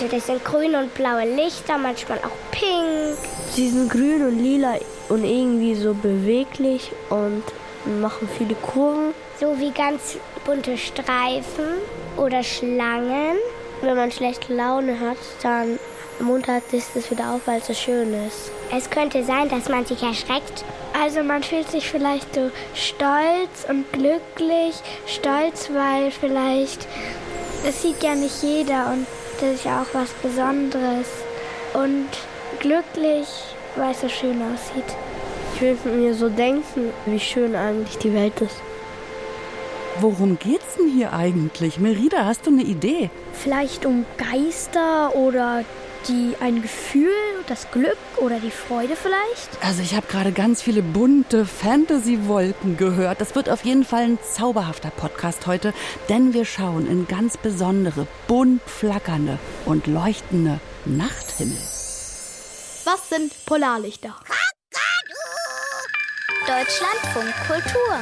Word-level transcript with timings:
Also 0.00 0.16
das 0.16 0.28
sind 0.28 0.42
grüne 0.42 0.78
und 0.78 0.94
blaue 0.94 1.26
Lichter, 1.26 1.76
manchmal 1.76 2.16
auch 2.20 2.50
pink. 2.52 3.18
Sie 3.52 3.68
sind 3.68 3.90
grün 3.90 4.22
und 4.22 4.38
lila 4.38 4.76
und 5.10 5.24
irgendwie 5.24 5.74
so 5.74 5.92
beweglich 5.92 6.90
und 7.10 7.42
machen 8.00 8.26
viele 8.38 8.54
Kurven. 8.54 9.12
So 9.38 9.60
wie 9.60 9.70
ganz 9.72 10.16
bunte 10.46 10.78
Streifen 10.78 11.82
oder 12.16 12.42
Schlangen. 12.42 13.36
Wenn 13.82 13.94
man 13.94 14.10
schlechte 14.10 14.54
Laune 14.54 14.98
hat, 15.00 15.18
dann 15.42 15.78
muntert 16.18 16.62
es 16.72 16.86
das 16.94 17.10
wieder 17.10 17.34
auf, 17.34 17.42
weil 17.44 17.58
es 17.58 17.66
so 17.66 17.74
schön 17.74 18.14
ist. 18.26 18.50
Es 18.74 18.88
könnte 18.88 19.22
sein, 19.22 19.50
dass 19.50 19.68
man 19.68 19.84
sich 19.84 20.02
erschreckt. 20.02 20.64
Also 20.98 21.22
man 21.22 21.42
fühlt 21.42 21.70
sich 21.70 21.90
vielleicht 21.90 22.34
so 22.34 22.50
stolz 22.74 23.66
und 23.68 23.84
glücklich. 23.92 24.76
Stolz, 25.06 25.68
weil 25.70 26.10
vielleicht, 26.10 26.86
das 27.66 27.82
sieht 27.82 28.02
ja 28.02 28.14
nicht 28.14 28.42
jeder 28.42 28.86
und 28.94 29.06
das 29.40 29.54
ist 29.54 29.64
ja 29.64 29.82
auch 29.82 29.94
was 29.94 30.10
Besonderes. 30.14 31.08
Und 31.72 32.08
glücklich, 32.58 33.28
weil 33.76 33.92
es 33.92 34.00
so 34.00 34.08
schön 34.08 34.40
aussieht. 34.42 34.84
Ich 35.54 35.60
will 35.60 35.76
mir 35.84 36.14
so 36.14 36.28
denken, 36.28 36.90
wie 37.06 37.20
schön 37.20 37.54
eigentlich 37.54 37.98
die 37.98 38.12
Welt 38.14 38.40
ist. 38.40 38.56
Worum 40.00 40.38
geht's 40.38 40.76
denn 40.76 40.88
hier 40.88 41.12
eigentlich? 41.12 41.78
Merida, 41.78 42.24
hast 42.24 42.46
du 42.46 42.50
eine 42.50 42.62
Idee? 42.62 43.10
Vielleicht 43.32 43.84
um 43.84 44.06
Geister 44.16 45.14
oder 45.14 45.64
die 46.08 46.36
ein 46.40 46.62
Gefühl, 46.62 47.10
das 47.46 47.70
Glück 47.70 47.98
oder 48.16 48.38
die 48.38 48.50
Freude 48.50 48.96
vielleicht? 48.96 49.48
Also 49.62 49.82
ich 49.82 49.94
habe 49.94 50.06
gerade 50.06 50.32
ganz 50.32 50.62
viele 50.62 50.82
bunte 50.82 51.44
Fantasy-Wolken 51.44 52.76
gehört. 52.76 53.20
Das 53.20 53.34
wird 53.34 53.48
auf 53.48 53.64
jeden 53.64 53.84
Fall 53.84 54.02
ein 54.02 54.18
zauberhafter 54.22 54.90
Podcast 54.90 55.46
heute, 55.46 55.72
denn 56.08 56.32
wir 56.32 56.44
schauen 56.44 56.86
in 56.88 57.06
ganz 57.08 57.36
besondere, 57.36 58.06
bunt 58.28 58.62
flackernde 58.66 59.38
und 59.66 59.86
leuchtende 59.86 60.60
Nachthimmel. 60.84 61.58
Was 62.84 63.08
sind 63.08 63.32
Polarlichter? 63.46 64.14
Deutschlandfunk 66.46 67.32
Kultur. 67.46 67.94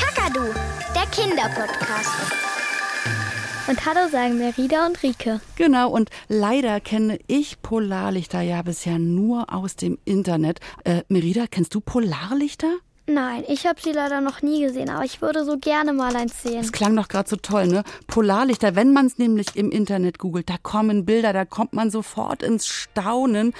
Kakadu, 0.00 0.52
der 0.94 1.06
Kinderpodcast. 1.12 2.51
Und 3.68 3.86
hallo 3.86 4.08
sagen 4.10 4.38
Merida 4.38 4.86
und 4.86 5.00
Rike. 5.04 5.40
Genau, 5.54 5.88
und 5.88 6.10
leider 6.28 6.80
kenne 6.80 7.20
ich 7.28 7.62
Polarlichter 7.62 8.40
ja 8.40 8.60
bisher 8.62 8.98
nur 8.98 9.54
aus 9.54 9.76
dem 9.76 9.98
Internet. 10.04 10.58
Äh, 10.82 11.02
Merida, 11.08 11.44
kennst 11.48 11.72
du 11.76 11.80
Polarlichter? 11.80 12.72
Nein, 13.06 13.44
ich 13.46 13.66
habe 13.66 13.80
sie 13.80 13.92
leider 13.92 14.20
noch 14.20 14.42
nie 14.42 14.62
gesehen, 14.62 14.90
aber 14.90 15.04
ich 15.04 15.22
würde 15.22 15.44
so 15.44 15.58
gerne 15.58 15.92
mal 15.92 16.14
eins 16.16 16.42
sehen. 16.42 16.60
Das 16.60 16.72
klang 16.72 16.96
doch 16.96 17.06
gerade 17.06 17.28
so 17.28 17.36
toll, 17.36 17.68
ne? 17.68 17.84
Polarlichter, 18.08 18.74
wenn 18.74 18.92
man 18.92 19.06
es 19.06 19.18
nämlich 19.18 19.54
im 19.54 19.70
Internet 19.70 20.18
googelt, 20.18 20.50
da 20.50 20.56
kommen 20.60 21.04
Bilder, 21.04 21.32
da 21.32 21.44
kommt 21.44 21.72
man 21.72 21.90
sofort 21.90 22.42
ins 22.42 22.66
Staunen. 22.66 23.54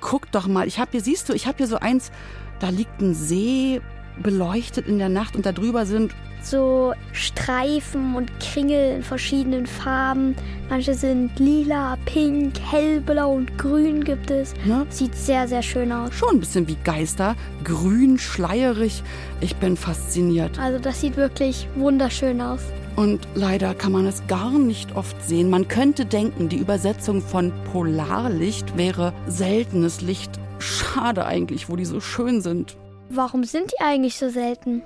Guck 0.00 0.30
doch 0.30 0.46
mal, 0.46 0.68
ich 0.68 0.78
habe 0.78 0.92
hier, 0.92 1.00
siehst 1.00 1.28
du, 1.28 1.32
ich 1.32 1.48
habe 1.48 1.58
hier 1.58 1.66
so 1.66 1.76
eins, 1.78 2.12
da 2.60 2.68
liegt 2.68 3.00
ein 3.00 3.14
See 3.14 3.80
beleuchtet 4.22 4.86
in 4.86 4.98
der 4.98 5.08
Nacht 5.08 5.36
und 5.36 5.46
da 5.46 5.52
drüber 5.52 5.86
sind 5.86 6.14
so 6.42 6.92
Streifen 7.12 8.14
und 8.14 8.30
Kringel 8.40 8.96
in 8.96 9.02
verschiedenen 9.02 9.66
Farben. 9.66 10.36
Manche 10.70 10.94
sind 10.94 11.38
lila, 11.38 11.96
pink, 12.06 12.54
hellblau 12.60 13.34
und 13.34 13.58
grün 13.58 14.04
gibt 14.04 14.30
es. 14.30 14.54
Ne? 14.64 14.86
Sieht 14.90 15.14
sehr, 15.14 15.48
sehr 15.48 15.62
schön 15.62 15.92
aus. 15.92 16.14
schon 16.14 16.36
ein 16.36 16.40
bisschen 16.40 16.68
wie 16.68 16.76
Geister, 16.84 17.36
grün, 17.64 18.18
schleierig. 18.18 19.02
Ich 19.40 19.56
bin 19.56 19.76
fasziniert. 19.76 20.58
Also 20.58 20.78
das 20.78 21.00
sieht 21.00 21.16
wirklich 21.16 21.66
wunderschön 21.76 22.40
aus. 22.40 22.60
Und 22.96 23.28
leider 23.34 23.74
kann 23.74 23.92
man 23.92 24.06
es 24.06 24.26
gar 24.26 24.50
nicht 24.58 24.96
oft 24.96 25.22
sehen. 25.22 25.50
Man 25.50 25.68
könnte 25.68 26.04
denken, 26.04 26.48
die 26.48 26.56
Übersetzung 26.56 27.22
von 27.22 27.52
Polarlicht 27.72 28.76
wäre 28.76 29.12
seltenes 29.28 30.00
Licht. 30.00 30.32
Schade 30.58 31.24
eigentlich, 31.24 31.68
wo 31.68 31.76
die 31.76 31.84
so 31.84 32.00
schön 32.00 32.40
sind. 32.40 32.76
Warum 33.10 33.44
sind 33.44 33.72
die 33.72 33.80
eigentlich 33.80 34.16
so 34.16 34.28
selten? 34.28 34.82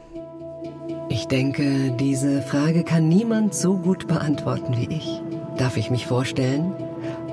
Ich 1.09 1.27
denke, 1.27 1.91
diese 1.99 2.41
Frage 2.43 2.85
kann 2.85 3.09
niemand 3.09 3.55
so 3.55 3.77
gut 3.77 4.07
beantworten 4.07 4.77
wie 4.77 4.95
ich. 4.95 5.21
Darf 5.59 5.77
ich 5.77 5.91
mich 5.91 6.07
vorstellen? 6.07 6.73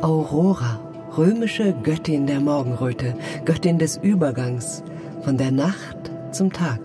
Aurora, 0.01 0.79
römische 1.15 1.73
Göttin 1.83 2.25
der 2.25 2.39
Morgenröte, 2.39 3.15
Göttin 3.45 3.77
des 3.77 3.97
Übergangs, 3.97 4.83
von 5.21 5.37
der 5.37 5.51
Nacht 5.51 6.11
zum 6.31 6.51
Tag. 6.51 6.79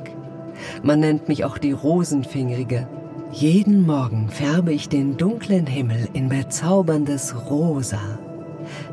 Man 0.82 1.00
nennt 1.00 1.28
mich 1.28 1.44
auch 1.44 1.58
die 1.58 1.72
Rosenfingerige. 1.72 2.86
Jeden 3.32 3.84
Morgen 3.86 4.28
färbe 4.28 4.72
ich 4.72 4.88
den 4.88 5.16
dunklen 5.16 5.66
Himmel 5.66 6.08
in 6.12 6.28
bezauberndes 6.28 7.34
Rosa. 7.50 8.18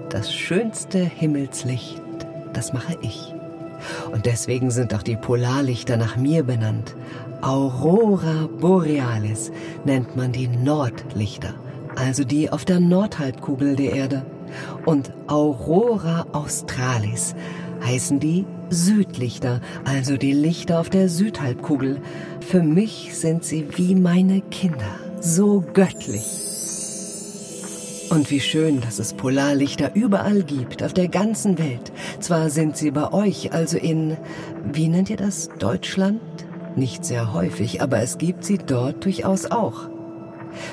Das 0.10 0.34
schönste 0.34 1.00
Himmelslicht, 1.00 2.02
das 2.54 2.74
mache 2.74 2.98
ich. 3.02 3.31
Und 4.12 4.26
deswegen 4.26 4.72
sind 4.72 4.94
auch 4.94 5.04
die 5.04 5.16
Polarlichter 5.16 5.98
nach 5.98 6.18
mir 6.18 6.44
benannt. 6.44 6.96
Aurora 7.42 8.48
Borealis 8.60 9.52
nennt 9.84 10.16
man 10.16 10.32
die 10.32 10.48
Nordlichter, 10.48 11.56
also 11.96 12.24
die 12.24 12.52
auf 12.52 12.66
der 12.66 12.80
Nordhalbkugel 12.80 13.76
der 13.76 13.94
Erde. 13.94 14.26
Und 14.86 15.12
Aurora 15.28 16.28
Australis 16.34 17.36
heißen 17.84 18.20
die 18.20 18.46
Südlichter, 18.70 19.62
also 19.86 20.18
die 20.18 20.34
Lichter 20.34 20.80
auf 20.80 20.90
der 20.90 21.10
Südhalbkugel. 21.10 22.00
Für 22.42 22.62
mich 22.62 23.16
sind 23.16 23.44
sie 23.44 23.68
wie 23.76 23.96
meine 23.96 24.42
Kinder, 24.42 25.00
so 25.20 25.64
göttlich. 25.74 26.61
Und 28.12 28.30
wie 28.30 28.42
schön, 28.42 28.82
dass 28.82 29.00
es 29.00 29.14
Polarlichter 29.14 29.96
überall 29.96 30.44
gibt, 30.44 30.84
auf 30.84 30.94
der 30.94 31.08
ganzen 31.08 31.58
Welt. 31.58 31.94
Zwar 32.20 32.50
sind 32.50 32.76
sie 32.76 32.92
bei 32.92 33.14
euch, 33.14 33.54
also 33.54 33.78
in, 33.78 34.18
wie 34.70 34.90
nennt 34.90 35.10
ihr 35.10 35.16
das, 35.16 35.50
Deutschland? 35.60 36.20
Nicht 36.76 37.06
sehr 37.06 37.34
häufig, 37.34 37.82
aber 37.82 38.00
es 38.00 38.18
gibt 38.18 38.44
sie 38.44 38.58
dort 38.58 39.06
durchaus 39.06 39.46
auch. 39.50 39.90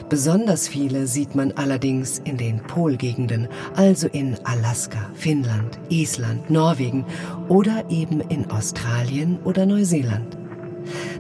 Besonders 0.09 0.66
viele 0.66 1.06
sieht 1.06 1.37
man 1.37 1.53
allerdings 1.53 2.19
in 2.19 2.38
den 2.38 2.59
Polgegenden, 2.59 3.47
also 3.77 4.09
in 4.09 4.37
Alaska, 4.43 5.09
Finnland, 5.15 5.78
Island, 5.91 6.50
Norwegen 6.50 7.06
oder 7.47 7.84
eben 7.88 8.21
in 8.21 8.50
Australien 8.50 9.38
oder 9.44 9.65
Neuseeland. 9.65 10.37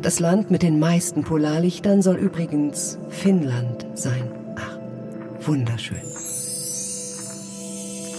Das 0.02 0.18
Land 0.18 0.50
mit 0.50 0.64
den 0.64 0.80
meisten 0.80 1.22
Polarlichtern 1.22 2.02
soll 2.02 2.16
übrigens 2.16 2.98
Finnland 3.08 3.86
sein. 3.94 4.37
Wunderschön. 5.48 5.96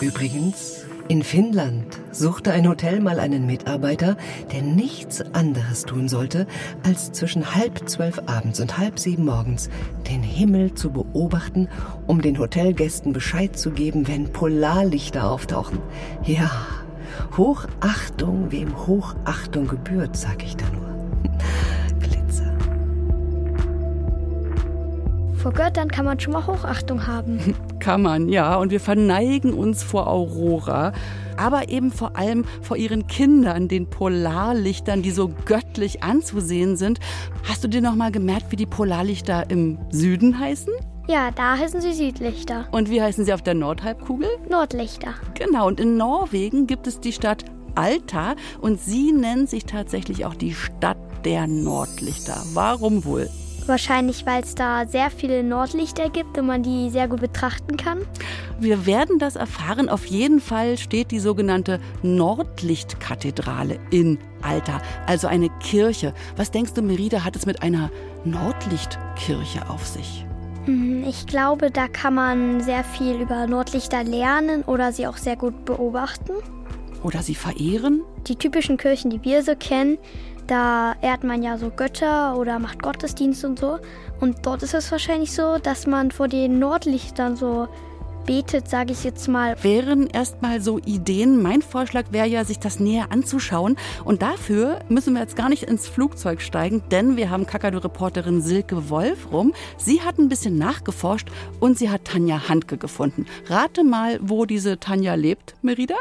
Übrigens, 0.02 0.84
in 1.08 1.22
Finnland 1.22 2.00
suchte 2.12 2.52
ein 2.52 2.68
Hotel 2.68 3.02
mal 3.02 3.20
einen 3.20 3.46
Mitarbeiter, 3.46 4.18
der 4.52 4.64
nichts 4.64 5.22
anderes 5.36 5.84
tun 5.84 6.10
sollte, 6.10 6.48
als 6.84 7.12
zwischen 7.12 7.54
halb 7.54 7.88
zwölf 7.88 8.20
abends 8.26 8.60
und 8.60 8.80
halb 8.80 8.98
sieben 8.98 9.26
morgens 9.26 9.70
den 10.10 10.24
Himmel 10.24 10.74
zu 10.74 10.90
beobachten, 10.90 11.68
um 12.08 12.20
den 12.20 12.40
Hotelgästen 12.40 13.14
Bescheid 13.14 13.56
zu 13.56 13.70
geben, 13.70 14.08
wenn 14.08 14.34
Polarlichter 14.34 15.30
auftauchen. 15.30 15.78
Ja, 16.24 16.50
Hochachtung, 17.38 18.52
wem 18.52 18.76
Hochachtung 18.88 19.68
gebührt, 19.68 20.18
sag 20.18 20.44
ich 20.44 20.58
da 20.58 20.66
nur. 20.72 20.89
Vor 25.42 25.54
Göttern 25.54 25.90
kann 25.90 26.04
man 26.04 26.20
schon 26.20 26.34
mal 26.34 26.46
Hochachtung 26.46 27.08
haben. 27.08 27.56
Kann 27.80 28.02
man, 28.02 28.28
ja. 28.28 28.58
Und 28.58 28.72
wir 28.72 28.82
verneigen 28.82 29.54
uns 29.54 29.84
vor 29.84 30.08
Aurora, 30.08 30.92
aber 31.38 31.70
eben 31.70 31.94
vor 31.94 32.18
allem 32.18 32.44
vor 32.62 32.76
ihren 32.76 33.08
Kindern, 33.08 33.70
den 33.70 33.90
Polarlichtern, 33.90 35.02
die 35.02 35.12
so 35.12 35.32
göttlich 35.46 36.04
anzusehen 36.04 36.76
sind. 36.76 37.00
Hast 37.48 37.64
du 37.64 37.70
dir 37.70 37.80
noch 37.80 37.96
mal 37.96 38.12
gemerkt, 38.12 38.48
wie 38.50 38.58
die 38.58 38.66
Polarlichter 38.66 39.50
im 39.50 39.78
Süden 39.92 40.38
heißen? 40.38 40.74
Ja, 41.08 41.32
da 41.32 41.58
heißen 41.58 41.80
sie 41.80 41.94
Südlichter. 41.94 42.68
Und 42.72 42.90
wie 42.90 43.02
heißen 43.02 43.24
sie 43.24 43.32
auf 43.32 43.42
der 43.42 43.54
Nordhalbkugel? 43.54 44.28
Nordlichter. 44.50 45.14
Genau, 45.36 45.68
und 45.68 45.80
in 45.80 45.96
Norwegen 45.96 46.68
gibt 46.68 46.86
es 46.86 47.00
die 47.00 47.14
Stadt 47.14 47.46
Alta 47.76 48.36
und 48.60 48.82
sie 48.82 49.14
nennt 49.14 49.50
sich 49.50 49.64
tatsächlich 49.64 50.26
auch 50.26 50.36
die 50.36 50.54
Stadt 50.54 50.98
der 51.24 51.48
Nordlichter. 51.48 52.44
Warum 52.54 53.06
wohl? 53.06 53.30
Wahrscheinlich, 53.68 54.26
weil 54.26 54.44
es 54.44 54.56
da 54.56 54.86
sehr 54.88 55.10
viele 55.12 55.44
Nordlichter 55.44 56.10
gibt 56.10 56.38
und 56.38 56.48
man 56.48 56.64
die 56.64 56.90
sehr 56.90 57.08
gut 57.08 57.22
betrachten 57.22 57.78
kann. 57.78 58.00
Wir 58.60 58.86
werden 58.86 59.20
das 59.20 59.36
erfahren. 59.36 59.90
Auf 59.90 60.06
jeden 60.06 60.40
Fall 60.40 60.78
steht 60.78 61.12
die 61.12 61.20
sogenannte 61.20 61.80
Nordlichtkathedrale 62.04 63.80
in 63.92 64.18
Alta, 64.42 64.82
also 65.06 65.28
eine 65.28 65.50
Kirche. 65.60 66.14
Was 66.36 66.52
denkst 66.52 66.74
du, 66.74 66.82
Merida, 66.82 67.24
hat 67.24 67.36
es 67.36 67.46
mit 67.46 67.62
einer 67.62 67.92
Nordlichtkirche 68.26 69.70
auf 69.70 69.86
sich? 69.86 70.26
Hm, 70.66 71.04
Ich 71.08 71.26
glaube, 71.28 71.72
da 71.72 71.88
kann 71.88 72.16
man 72.16 72.62
sehr 72.62 72.84
viel 72.84 73.16
über 73.22 73.48
Nordlichter 73.48 74.04
lernen 74.04 74.64
oder 74.64 74.92
sie 74.92 75.08
auch 75.08 75.18
sehr 75.18 75.36
gut 75.36 75.66
beobachten. 75.66 76.34
Oder 77.04 77.22
sie 77.22 77.36
verehren? 77.36 78.02
Die 78.28 78.36
typischen 78.36 78.78
Kirchen, 78.78 79.10
die 79.10 79.24
wir 79.24 79.42
so 79.44 79.56
kennen, 79.56 79.98
da 80.50 80.96
ehrt 81.02 81.24
man 81.24 81.44
ja 81.44 81.58
so 81.58 81.70
Götter 81.70 82.36
oder 82.38 82.60
macht 82.60 82.82
Gottesdienst 82.82 83.46
und 83.46 83.60
so. 83.60 83.80
Und 84.20 84.46
dort 84.46 84.64
ist 84.64 84.74
es 84.74 84.92
wahrscheinlich 84.92 85.32
so, 85.32 85.58
dass 85.60 85.86
man 85.86 86.12
vor 86.12 86.28
den 86.28 86.60
Nordlichtern 86.60 87.36
so 87.36 87.68
betet, 88.26 88.68
sage 88.70 88.92
ich 88.92 89.04
jetzt 89.04 89.28
mal. 89.28 89.56
Wären 89.64 90.08
erstmal 90.08 90.62
so 90.62 90.80
Ideen. 90.80 91.42
Mein 91.42 91.62
Vorschlag 91.62 92.06
wäre 92.12 92.28
ja, 92.28 92.46
sich 92.46 92.60
das 92.60 92.80
näher 92.80 93.12
anzuschauen. 93.12 93.78
Und 94.04 94.22
dafür 94.22 94.80
müssen 94.90 95.14
wir 95.14 95.22
jetzt 95.22 95.36
gar 95.36 95.50
nicht 95.50 95.64
ins 95.64 95.88
Flugzeug 95.88 96.42
steigen, 96.42 96.84
denn 96.92 97.16
wir 97.16 97.30
haben 97.30 97.46
Kakadu-Reporterin 97.46 98.42
Silke 98.42 98.90
Wolf 98.90 99.32
rum. 99.32 99.54
Sie 99.78 100.02
hat 100.02 100.18
ein 100.18 100.30
bisschen 100.30 100.58
nachgeforscht 100.58 101.30
und 101.60 101.78
sie 101.78 101.90
hat 101.90 102.06
Tanja 102.06 102.50
Handke 102.50 102.78
gefunden. 102.78 103.26
Rate 103.48 103.84
mal, 103.84 104.20
wo 104.22 104.46
diese 104.46 104.80
Tanja 104.80 105.16
lebt, 105.16 105.56
Merida? 105.62 105.96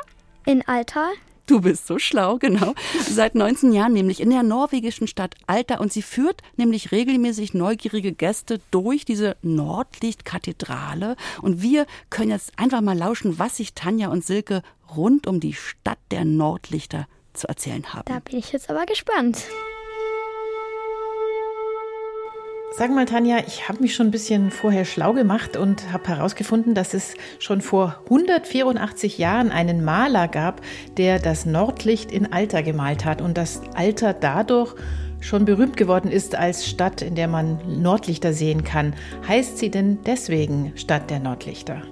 In 0.44 0.66
Altal. 0.66 1.12
Du 1.48 1.62
bist 1.62 1.86
so 1.86 1.98
schlau, 1.98 2.36
genau. 2.36 2.74
Seit 3.08 3.34
19 3.34 3.72
Jahren 3.72 3.94
nämlich 3.94 4.20
in 4.20 4.28
der 4.28 4.42
norwegischen 4.42 5.06
Stadt 5.06 5.34
Alta 5.46 5.78
und 5.78 5.90
sie 5.90 6.02
führt 6.02 6.42
nämlich 6.58 6.92
regelmäßig 6.92 7.54
neugierige 7.54 8.12
Gäste 8.12 8.60
durch 8.70 9.06
diese 9.06 9.34
Nordlichtkathedrale 9.40 11.16
und 11.40 11.62
wir 11.62 11.86
können 12.10 12.32
jetzt 12.32 12.52
einfach 12.58 12.82
mal 12.82 12.96
lauschen, 12.96 13.38
was 13.38 13.56
sich 13.56 13.72
Tanja 13.72 14.08
und 14.08 14.26
Silke 14.26 14.62
rund 14.94 15.26
um 15.26 15.40
die 15.40 15.54
Stadt 15.54 15.98
der 16.10 16.26
Nordlichter 16.26 17.08
zu 17.32 17.48
erzählen 17.48 17.94
haben. 17.94 18.04
Da 18.04 18.18
bin 18.18 18.38
ich 18.38 18.52
jetzt 18.52 18.68
aber 18.68 18.84
gespannt. 18.84 19.46
Sag 22.78 22.94
mal, 22.94 23.06
Tanja, 23.06 23.38
ich 23.44 23.68
habe 23.68 23.82
mich 23.82 23.96
schon 23.96 24.06
ein 24.06 24.12
bisschen 24.12 24.52
vorher 24.52 24.84
schlau 24.84 25.12
gemacht 25.12 25.56
und 25.56 25.92
habe 25.92 26.06
herausgefunden, 26.06 26.74
dass 26.76 26.94
es 26.94 27.14
schon 27.40 27.60
vor 27.60 27.98
184 28.04 29.18
Jahren 29.18 29.50
einen 29.50 29.84
Maler 29.84 30.28
gab, 30.28 30.60
der 30.96 31.18
das 31.18 31.44
Nordlicht 31.44 32.12
in 32.12 32.32
Alter 32.32 32.62
gemalt 32.62 33.04
hat 33.04 33.20
und 33.20 33.36
das 33.36 33.62
Alter 33.74 34.12
dadurch 34.12 34.76
schon 35.20 35.44
berühmt 35.44 35.76
geworden 35.76 36.08
ist 36.08 36.36
als 36.36 36.68
Stadt, 36.68 37.02
in 37.02 37.16
der 37.16 37.26
man 37.26 37.58
Nordlichter 37.82 38.32
sehen 38.32 38.62
kann. 38.62 38.94
Heißt 39.26 39.58
sie 39.58 39.72
denn 39.72 39.98
deswegen 40.06 40.70
Stadt 40.76 41.10
der 41.10 41.18
Nordlichter? 41.18 41.82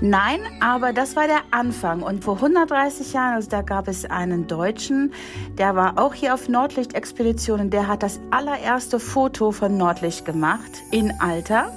Nein, 0.00 0.40
aber 0.60 0.92
das 0.92 1.16
war 1.16 1.26
der 1.26 1.42
Anfang. 1.50 2.02
Und 2.02 2.24
vor 2.24 2.36
130 2.36 3.12
Jahren, 3.12 3.34
also 3.34 3.48
da 3.48 3.62
gab 3.62 3.88
es 3.88 4.04
einen 4.04 4.46
Deutschen, 4.46 5.12
der 5.58 5.76
war 5.76 5.98
auch 5.98 6.14
hier 6.14 6.34
auf 6.34 6.48
Nordlichtexpeditionen. 6.48 7.70
Der 7.70 7.88
hat 7.88 8.02
das 8.02 8.20
allererste 8.30 9.00
Foto 9.00 9.52
von 9.52 9.76
Nordlicht 9.76 10.24
gemacht 10.24 10.70
in 10.90 11.12
Alter. 11.20 11.72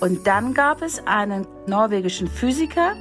Und 0.00 0.26
dann 0.26 0.54
gab 0.54 0.80
es 0.82 1.06
einen 1.06 1.46
norwegischen 1.66 2.28
Physiker, 2.28 2.94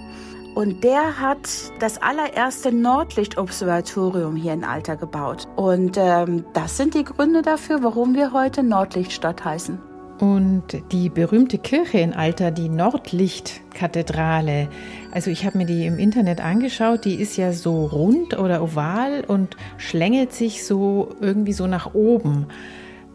und 0.55 0.83
der 0.83 1.19
hat 1.19 1.47
das 1.79 2.01
allererste 2.01 2.73
Nordlichtobservatorium 2.73 4.35
hier 4.35 4.53
in 4.53 4.65
Alter 4.65 4.97
gebaut. 4.97 5.47
Und 5.55 5.95
ähm, 5.97 6.43
das 6.53 6.75
sind 6.75 6.95
die 6.95 7.03
Gründe 7.03 7.41
dafür, 7.41 7.83
warum 7.83 8.13
wir 8.15 8.33
heute 8.33 8.63
Nordlichtstadt 8.63 9.45
heißen. 9.45 9.88
Und 10.19 10.63
die 10.91 11.07
berühmte 11.07 11.57
Kirche 11.57 11.99
in 11.99 12.13
Alter, 12.13 12.51
die 12.51 12.67
Nordlichtkathedrale, 12.67 14.67
also 15.11 15.31
ich 15.31 15.45
habe 15.45 15.57
mir 15.57 15.65
die 15.65 15.85
im 15.85 15.97
Internet 15.97 16.41
angeschaut, 16.41 17.05
die 17.05 17.15
ist 17.15 17.37
ja 17.37 17.53
so 17.53 17.85
rund 17.85 18.37
oder 18.37 18.61
oval 18.61 19.23
und 19.25 19.55
schlängelt 19.77 20.33
sich 20.33 20.65
so 20.65 21.15
irgendwie 21.21 21.53
so 21.53 21.67
nach 21.67 21.93
oben. 21.93 22.47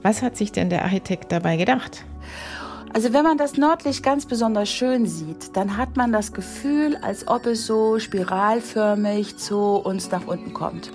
Was 0.00 0.22
hat 0.22 0.38
sich 0.38 0.50
denn 0.50 0.70
der 0.70 0.84
Architekt 0.84 1.30
dabei 1.30 1.58
gedacht? 1.58 2.06
Also 2.94 3.12
wenn 3.12 3.24
man 3.24 3.36
das 3.36 3.58
Nordlicht 3.58 4.02
ganz 4.02 4.24
besonders 4.24 4.70
schön 4.70 5.06
sieht, 5.06 5.54
dann 5.56 5.76
hat 5.76 5.96
man 5.96 6.10
das 6.10 6.32
Gefühl, 6.32 6.96
als 7.02 7.28
ob 7.28 7.44
es 7.44 7.66
so 7.66 7.98
spiralförmig 7.98 9.36
zu 9.36 9.58
uns 9.58 10.10
nach 10.10 10.26
unten 10.26 10.54
kommt. 10.54 10.90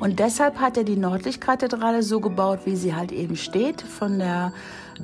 Und 0.00 0.18
deshalb 0.18 0.60
hat 0.60 0.76
er 0.76 0.84
die 0.84 0.96
Nordlichtkathedrale 0.96 2.02
so 2.02 2.20
gebaut, 2.20 2.60
wie 2.64 2.76
sie 2.76 2.94
halt 2.94 3.12
eben 3.12 3.36
steht, 3.36 3.82
von 3.82 4.18
der 4.18 4.52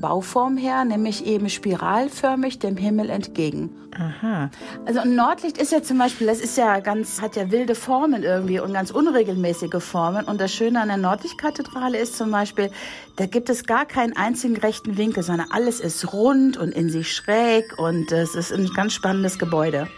Bauform 0.01 0.57
her, 0.57 0.85
nämlich 0.85 1.27
eben 1.27 1.49
spiralförmig 1.49 2.59
dem 2.59 2.77
Himmel 2.77 3.11
entgegen. 3.11 3.71
Aha. 3.99 4.51
Also 4.87 5.01
ein 5.01 5.17
Nordlicht 5.17 5.59
ist 5.59 5.73
ja 5.73 5.83
zum 5.83 5.99
Beispiel, 5.99 6.27
das 6.27 6.41
ist 6.41 6.57
ja 6.57 6.79
ganz, 6.81 7.21
hat 7.21 7.37
ja 7.37 7.51
wilde 7.51 7.75
Formen 7.75 8.23
irgendwie 8.23 8.61
und 8.61 8.73
ganz 8.73 8.91
unregelmäßige 8.91 9.83
Formen. 9.83 10.25
Und 10.25 10.41
das 10.41 10.53
Schöne 10.53 10.81
an 10.81 10.89
der 10.89 10.99
Nordlichtkathedrale 10.99 11.99
ist 11.99 12.17
zum 12.17 12.31
Beispiel, 12.31 12.71
da 13.17 13.27
gibt 13.27 13.51
es 13.51 13.65
gar 13.65 13.87
keinen 13.87 14.17
einzigen 14.17 14.57
rechten 14.57 14.97
Winkel, 14.97 15.23
sondern 15.23 15.49
alles 15.51 15.81
ist 15.81 16.13
rund 16.13 16.57
und 16.57 16.73
in 16.73 16.91
sich 16.91 17.13
schräg 17.13 17.79
und 17.79 18.13
es 18.13 18.35
ist 18.35 18.53
ein 18.53 18.69
ganz 18.75 18.93
spannendes 18.93 19.39
Gebäude. 19.39 19.89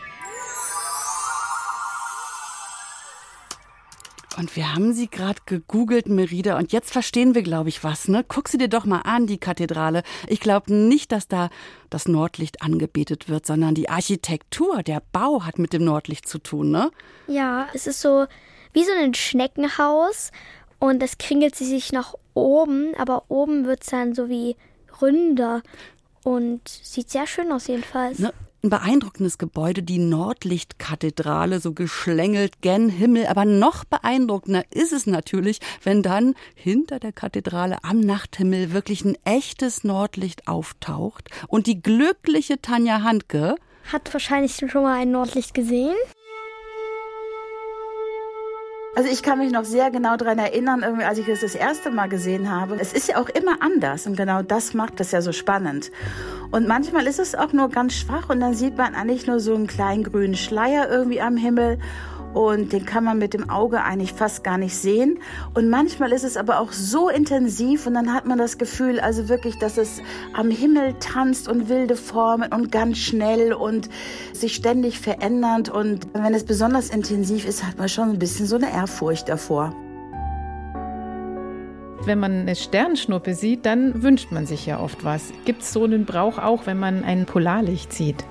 Und 4.40 4.56
wir 4.56 4.74
haben 4.74 4.94
sie 4.94 5.06
gerade 5.06 5.38
gegoogelt, 5.44 6.08
Merida, 6.08 6.56
und 6.56 6.72
jetzt 6.72 6.90
verstehen 6.90 7.34
wir, 7.34 7.42
glaube 7.42 7.68
ich, 7.68 7.84
was. 7.84 8.08
Ne? 8.08 8.24
Guck 8.26 8.48
sie 8.48 8.56
dir 8.56 8.68
doch 8.68 8.86
mal 8.86 9.02
an, 9.02 9.26
die 9.26 9.36
Kathedrale. 9.36 10.02
Ich 10.28 10.40
glaube 10.40 10.72
nicht, 10.72 11.12
dass 11.12 11.28
da 11.28 11.50
das 11.90 12.08
Nordlicht 12.08 12.62
angebetet 12.62 13.28
wird, 13.28 13.44
sondern 13.44 13.74
die 13.74 13.90
Architektur, 13.90 14.82
der 14.82 15.02
Bau 15.12 15.44
hat 15.44 15.58
mit 15.58 15.74
dem 15.74 15.84
Nordlicht 15.84 16.26
zu 16.26 16.38
tun, 16.38 16.70
ne? 16.70 16.90
Ja, 17.26 17.68
es 17.74 17.86
ist 17.86 18.00
so 18.00 18.24
wie 18.72 18.82
so 18.82 18.92
ein 18.92 19.12
Schneckenhaus 19.12 20.30
und 20.78 21.02
es 21.02 21.18
kringelt 21.18 21.54
sich 21.54 21.92
nach 21.92 22.14
oben, 22.32 22.94
aber 22.96 23.24
oben 23.28 23.66
wird 23.66 23.82
es 23.82 23.90
dann 23.90 24.14
so 24.14 24.30
wie 24.30 24.56
ründer 25.02 25.60
und 26.24 26.66
sieht 26.66 27.10
sehr 27.10 27.26
schön 27.26 27.52
aus 27.52 27.66
jedenfalls. 27.66 28.20
Ne? 28.20 28.32
Ein 28.62 28.68
beeindruckendes 28.68 29.38
Gebäude, 29.38 29.82
die 29.82 29.98
Nordlichtkathedrale, 29.98 31.60
so 31.60 31.72
geschlängelt 31.72 32.60
gen 32.60 32.90
Himmel. 32.90 33.26
Aber 33.26 33.46
noch 33.46 33.84
beeindruckender 33.84 34.64
ist 34.70 34.92
es 34.92 35.06
natürlich, 35.06 35.60
wenn 35.82 36.02
dann 36.02 36.34
hinter 36.54 36.98
der 36.98 37.12
Kathedrale 37.12 37.82
am 37.84 38.00
Nachthimmel 38.00 38.74
wirklich 38.74 39.02
ein 39.02 39.16
echtes 39.24 39.82
Nordlicht 39.82 40.46
auftaucht 40.46 41.30
und 41.48 41.66
die 41.66 41.80
glückliche 41.80 42.60
Tanja 42.60 43.02
Handke 43.02 43.56
hat 43.90 44.12
wahrscheinlich 44.12 44.54
schon 44.54 44.82
mal 44.82 45.00
ein 45.00 45.10
Nordlicht 45.10 45.54
gesehen. 45.54 45.96
Also 48.96 49.08
ich 49.08 49.22
kann 49.22 49.38
mich 49.38 49.52
noch 49.52 49.64
sehr 49.64 49.92
genau 49.92 50.16
daran 50.16 50.38
erinnern, 50.38 50.82
als 50.82 51.18
ich 51.18 51.28
es 51.28 51.42
das 51.42 51.54
erste 51.54 51.92
Mal 51.92 52.08
gesehen 52.08 52.50
habe. 52.50 52.76
Es 52.80 52.92
ist 52.92 53.06
ja 53.08 53.18
auch 53.18 53.28
immer 53.28 53.62
anders 53.62 54.06
und 54.06 54.16
genau 54.16 54.42
das 54.42 54.74
macht 54.74 55.00
es 55.00 55.12
ja 55.12 55.22
so 55.22 55.30
spannend. 55.30 55.92
Und 56.50 56.66
manchmal 56.66 57.06
ist 57.06 57.20
es 57.20 57.36
auch 57.36 57.52
nur 57.52 57.68
ganz 57.68 57.94
schwach 57.94 58.30
und 58.30 58.40
dann 58.40 58.54
sieht 58.54 58.76
man 58.76 58.96
eigentlich 58.96 59.28
nur 59.28 59.38
so 59.38 59.54
einen 59.54 59.68
kleinen 59.68 60.02
grünen 60.02 60.34
Schleier 60.34 60.90
irgendwie 60.90 61.20
am 61.20 61.36
Himmel 61.36 61.78
und 62.34 62.72
den 62.72 62.84
kann 62.84 63.04
man 63.04 63.18
mit 63.18 63.34
dem 63.34 63.50
Auge 63.50 63.82
eigentlich 63.82 64.12
fast 64.12 64.44
gar 64.44 64.58
nicht 64.58 64.76
sehen. 64.76 65.18
Und 65.54 65.68
manchmal 65.68 66.12
ist 66.12 66.24
es 66.24 66.36
aber 66.36 66.60
auch 66.60 66.72
so 66.72 67.08
intensiv 67.08 67.86
und 67.86 67.94
dann 67.94 68.12
hat 68.12 68.26
man 68.26 68.38
das 68.38 68.58
Gefühl, 68.58 69.00
also 69.00 69.28
wirklich, 69.28 69.58
dass 69.58 69.78
es 69.78 70.00
am 70.34 70.50
Himmel 70.50 70.94
tanzt 71.00 71.48
und 71.48 71.68
wilde 71.68 71.96
Formen 71.96 72.52
und 72.52 72.70
ganz 72.70 72.98
schnell 72.98 73.52
und 73.52 73.88
sich 74.32 74.54
ständig 74.54 75.00
verändernd. 75.00 75.68
Und 75.68 76.06
wenn 76.12 76.34
es 76.34 76.44
besonders 76.44 76.90
intensiv 76.90 77.44
ist, 77.46 77.64
hat 77.64 77.78
man 77.78 77.88
schon 77.88 78.10
ein 78.10 78.18
bisschen 78.18 78.46
so 78.46 78.56
eine 78.56 78.72
Ehrfurcht 78.72 79.28
davor. 79.28 79.74
Wenn 82.04 82.18
man 82.18 82.32
eine 82.32 82.56
Sternschnuppe 82.56 83.34
sieht, 83.34 83.66
dann 83.66 84.02
wünscht 84.02 84.32
man 84.32 84.46
sich 84.46 84.64
ja 84.64 84.80
oft 84.80 85.04
was. 85.04 85.32
Gibt 85.44 85.62
es 85.62 85.72
so 85.72 85.84
einen 85.84 86.06
Brauch 86.06 86.38
auch, 86.38 86.66
wenn 86.66 86.78
man 86.78 87.04
ein 87.04 87.26
Polarlicht 87.26 87.92
sieht? 87.92 88.24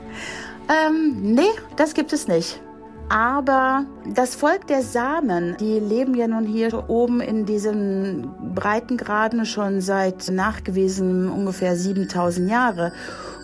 Ähm, 0.70 1.18
nee, 1.22 1.52
das 1.76 1.94
gibt 1.94 2.12
es 2.12 2.28
nicht. 2.28 2.62
Aber 3.10 3.86
das 4.14 4.36
Volk 4.36 4.68
der 4.68 4.84
Samen, 4.84 5.58
die 5.60 5.80
leben 5.80 6.14
ja 6.14 6.28
nun 6.28 6.46
hier 6.46 6.90
oben 6.90 7.22
in 7.22 7.48
diesen 7.48 8.30
Breitengraden 8.54 9.48
schon 9.48 9.82
seit 9.82 10.30
nachgewiesen 10.30 11.28
ungefähr 11.28 11.76
7000 11.76 12.48
Jahre. 12.48 12.94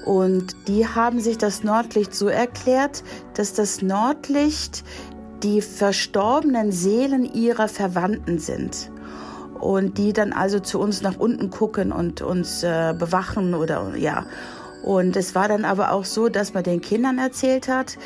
Und 0.06 0.56
die 0.68 0.88
haben 0.88 1.20
sich 1.20 1.40
das 1.40 1.64
Nordlicht 1.64 2.14
so 2.14 2.28
erklärt, 2.28 3.04
dass 3.34 3.54
das 3.54 3.82
Nordlicht 3.82 4.84
die 5.42 5.62
verstorbenen 5.62 6.72
Seelen 6.72 7.26
ihrer 7.26 7.68
Verwandten 7.68 8.38
sind. 8.38 8.92
Und 9.60 9.98
die 9.98 10.14
dann 10.14 10.32
also 10.32 10.60
zu 10.60 10.80
uns 10.80 11.02
nach 11.02 11.18
unten 11.18 11.50
gucken 11.50 11.92
und 11.92 12.22
uns 12.22 12.62
äh, 12.62 12.94
bewachen 12.96 13.56
oder 13.56 13.96
ja. 13.96 14.28
Und 14.84 15.16
es 15.16 15.34
war 15.34 15.48
dann 15.48 15.66
aber 15.66 15.92
auch 15.92 16.06
so, 16.06 16.30
dass 16.30 16.54
man 16.54 16.64
den 16.64 16.80
Kindern 16.80 17.18
erzählt 17.18 17.68
hat, 17.68 17.98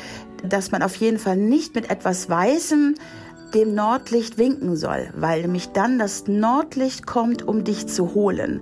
dass 0.48 0.70
man 0.70 0.82
auf 0.82 0.96
jeden 0.96 1.18
Fall 1.18 1.36
nicht 1.36 1.74
mit 1.74 1.90
etwas 1.90 2.28
Weißem 2.28 2.94
dem 3.54 3.74
Nordlicht 3.74 4.38
winken 4.38 4.76
soll, 4.76 5.10
weil 5.16 5.42
nämlich 5.42 5.68
dann 5.68 5.98
das 5.98 6.26
Nordlicht 6.26 7.06
kommt, 7.06 7.46
um 7.46 7.64
dich 7.64 7.86
zu 7.86 8.14
holen. 8.14 8.60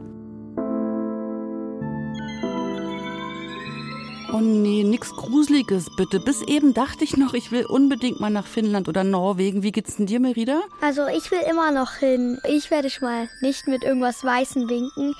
Oh 4.31 4.41
nee, 4.41 4.85
nix 4.85 5.11
Gruseliges 5.17 5.87
bitte. 5.97 6.21
Bis 6.21 6.43
eben 6.43 6.75
dachte 6.75 7.03
ich 7.03 7.17
noch, 7.17 7.33
ich 7.33 7.51
will 7.51 7.65
unbedingt 7.65 8.21
mal 8.21 8.31
nach 8.31 8.47
Finnland 8.47 8.87
oder 8.87 9.03
Norwegen. 9.03 9.63
Wie 9.63 9.73
geht's 9.73 9.97
denn 9.97 10.07
dir, 10.07 10.21
Merida? 10.21 10.61
Also 10.83 11.07
ich 11.07 11.31
will 11.31 11.41
immer 11.51 11.73
noch 11.73 11.95
hin. 11.95 12.39
Ich 12.47 12.71
werde 12.71 12.91
schon 12.91 13.09
mal 13.09 13.29
nicht 13.41 13.67
mit 13.67 13.85
irgendwas 13.85 14.23
Weißem 14.23 14.69
winken. 14.69 15.15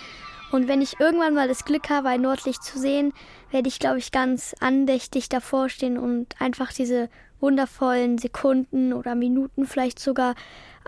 Und 0.51 0.69
wenn 0.69 0.81
ich 0.81 0.99
irgendwann 0.99 1.35
mal 1.35 1.49
das 1.49 1.65
Glück 1.65 1.91
habe, 1.91 2.09
ein 2.09 2.23
Nordlicht 2.23 2.63
zu 2.63 2.79
sehen, 2.79 3.13
werde 3.51 3.69
ich, 3.69 3.79
glaube 3.79 3.99
ich, 3.99 4.13
ganz 4.13 4.55
andächtig 4.61 5.29
davor 5.29 5.69
stehen 5.69 5.99
und 5.99 6.41
einfach 6.41 6.73
diese 6.73 7.09
wundervollen 7.41 8.19
Sekunden 8.19 8.93
oder 8.93 9.15
Minuten 9.15 9.67
vielleicht 9.67 10.01
sogar 10.01 10.35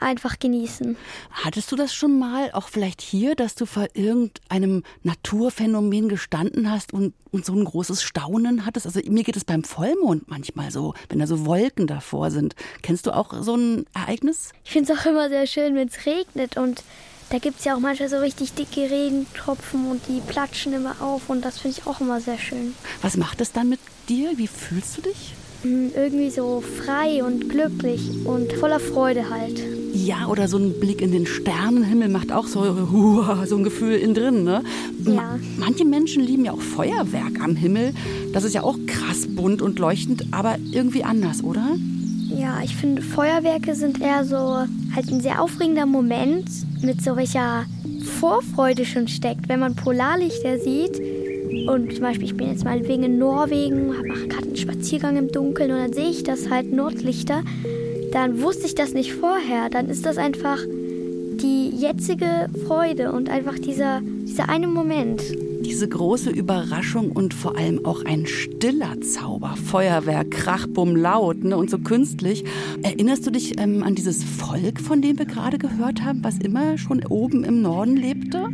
einfach 0.01 0.39
genießen. 0.39 0.97
Hattest 1.31 1.71
du 1.71 1.77
das 1.77 1.95
schon 1.95 2.19
mal, 2.19 2.51
auch 2.53 2.69
vielleicht 2.69 3.03
hier, 3.03 3.35
dass 3.35 3.55
du 3.55 3.67
vor 3.67 3.87
irgendeinem 3.93 4.83
Naturphänomen 5.03 6.09
gestanden 6.09 6.71
hast 6.71 6.93
und, 6.93 7.15
und 7.31 7.45
so 7.45 7.53
ein 7.53 7.65
großes 7.65 8.03
Staunen 8.03 8.65
hattest? 8.65 8.87
Also 8.87 9.01
mir 9.09 9.25
geht 9.25 9.37
es 9.37 9.45
beim 9.45 9.63
Vollmond 9.63 10.29
manchmal 10.29 10.71
so, 10.71 10.95
wenn 11.09 11.19
da 11.19 11.27
so 11.27 11.45
Wolken 11.45 11.87
davor 11.87 12.31
sind. 12.31 12.55
Kennst 12.83 13.07
du 13.07 13.15
auch 13.15 13.43
so 13.43 13.55
ein 13.55 13.85
Ereignis? 13.95 14.53
Ich 14.65 14.73
finde 14.73 14.93
es 14.93 14.99
auch 14.99 15.07
immer 15.07 15.29
sehr 15.29 15.47
schön, 15.47 15.75
wenn 15.75 15.89
es 15.89 16.07
regnet 16.07 16.57
und 16.57 16.83
da 17.31 17.39
gibt 17.39 17.61
es 17.61 17.65
ja 17.65 17.77
auch 17.77 17.81
manchmal 17.81 18.09
so 18.09 18.19
richtig 18.19 18.55
dicke 18.55 18.91
Regentropfen 18.91 19.87
und 19.87 20.03
die 20.09 20.21
platschen 20.21 20.73
immer 20.73 20.97
auf 21.01 21.31
und 21.31 21.45
das 21.45 21.59
finde 21.59 21.79
ich 21.79 21.87
auch 21.87 22.01
immer 22.01 22.21
sehr 22.21 22.39
schön. 22.39 22.75
Was 23.03 23.17
macht 23.17 23.41
es 23.41 23.53
dann 23.53 23.69
mit 23.69 23.81
dir? 24.09 24.33
Wie 24.37 24.49
fühlst 24.49 24.99
du 24.99 25.03
dich? 25.03 25.35
Hm, 25.63 25.93
irgendwie 25.95 26.31
so 26.31 26.63
frei 26.63 27.23
und 27.23 27.49
glücklich 27.49 28.11
und 28.25 28.53
voller 28.55 28.81
Freude 28.81 29.31
halt. 29.31 29.63
Ja, 29.95 30.27
oder 30.27 30.49
so 30.49 30.57
ein 30.57 30.81
Blick 30.81 31.03
in 31.03 31.13
den 31.13 31.27
Sternenhimmel 31.27 32.09
macht 32.09 32.33
auch 32.33 32.47
so, 32.47 32.61
uh, 32.93 33.47
so 33.47 33.57
ein 33.57 33.63
Gefühl 33.63 33.97
innen 33.97 34.15
drin. 34.15 34.45
Ne? 34.45 34.65
Ja. 35.05 35.39
Manche 35.59 35.85
Menschen 35.85 36.25
lieben 36.25 36.45
ja 36.45 36.53
auch 36.53 36.61
Feuerwerk 36.61 37.41
am 37.41 37.55
Himmel. 37.55 37.95
Das 38.33 38.43
ist 38.43 38.55
ja 38.55 38.65
auch 38.65 38.77
krass 38.87 39.29
bunt 39.29 39.63
und 39.63 39.79
leuchtend, 39.79 40.27
aber 40.33 40.57
irgendwie 40.73 41.05
anders, 41.05 41.45
oder? 41.45 41.77
Ja, 42.29 42.61
ich 42.65 42.75
finde, 42.75 43.03
Feuerwerke 43.03 43.75
sind 43.75 44.01
eher 44.01 44.25
so 44.25 44.37
halt 44.95 45.11
ein 45.11 45.21
sehr 45.21 45.43
aufregender 45.43 45.87
Moment 45.87 46.49
mit 46.83 47.03
so 47.03 47.17
welcher 47.17 47.65
Vorfreude 48.19 48.85
schon 48.85 49.09
steckt, 49.09 49.49
wenn 49.49 49.61
man 49.61 49.75
Polarlichter 49.75 50.59
sieht. 50.59 51.01
Und 51.69 51.93
zum 51.93 52.03
Beispiel, 52.03 52.27
ich 52.27 52.37
bin 52.37 52.49
jetzt 52.49 52.65
mal 52.65 52.87
wegen 52.87 53.03
in 53.03 53.19
Norwegen, 53.19 53.89
mache 53.89 54.29
gerade 54.29 54.47
einen 54.47 54.57
Spaziergang 54.57 55.17
im 55.17 55.33
Dunkeln 55.33 55.71
und 55.73 55.79
dann 55.79 55.93
sehe 55.93 56.11
ich 56.11 56.23
das 56.23 56.49
halt 56.49 56.73
Nordlichter. 56.73 57.43
Dann 58.13 58.43
wusste 58.43 58.67
ich 58.67 58.75
das 58.75 58.93
nicht 58.93 59.13
vorher. 59.13 59.69
Dann 59.71 59.89
ist 59.89 60.07
das 60.07 60.19
einfach 60.19 60.59
die 61.43 61.71
jetzige 61.71 62.49
Freude 62.67 63.13
und 63.13 63.29
einfach 63.29 63.59
dieser, 63.59 64.01
dieser 64.03 64.49
eine 64.49 64.67
Moment 64.67 65.23
diese 65.71 65.89
große 65.89 66.31
Überraschung 66.31 67.13
und 67.13 67.33
vor 67.33 67.57
allem 67.57 67.87
auch 67.87 68.05
ein 68.05 68.27
stiller 68.27 69.01
Zauber. 69.03 69.55
Feuerwerk, 69.57 70.33
Krach, 70.33 70.67
Bumm, 70.67 70.97
laut 70.97 71.45
ne, 71.45 71.57
und 71.57 71.71
so 71.71 71.79
künstlich. 71.79 72.43
Erinnerst 72.83 73.25
du 73.25 73.31
dich 73.31 73.61
ähm, 73.61 73.85
an 73.85 73.95
dieses 73.95 74.25
Volk, 74.25 74.81
von 74.81 75.01
dem 75.01 75.17
wir 75.17 75.27
gerade 75.27 75.59
gehört 75.59 76.03
haben, 76.03 76.25
was 76.25 76.39
immer 76.39 76.77
schon 76.77 77.07
oben 77.07 77.45
im 77.45 77.63
Norden 77.63 77.97
lebte? 77.97 78.49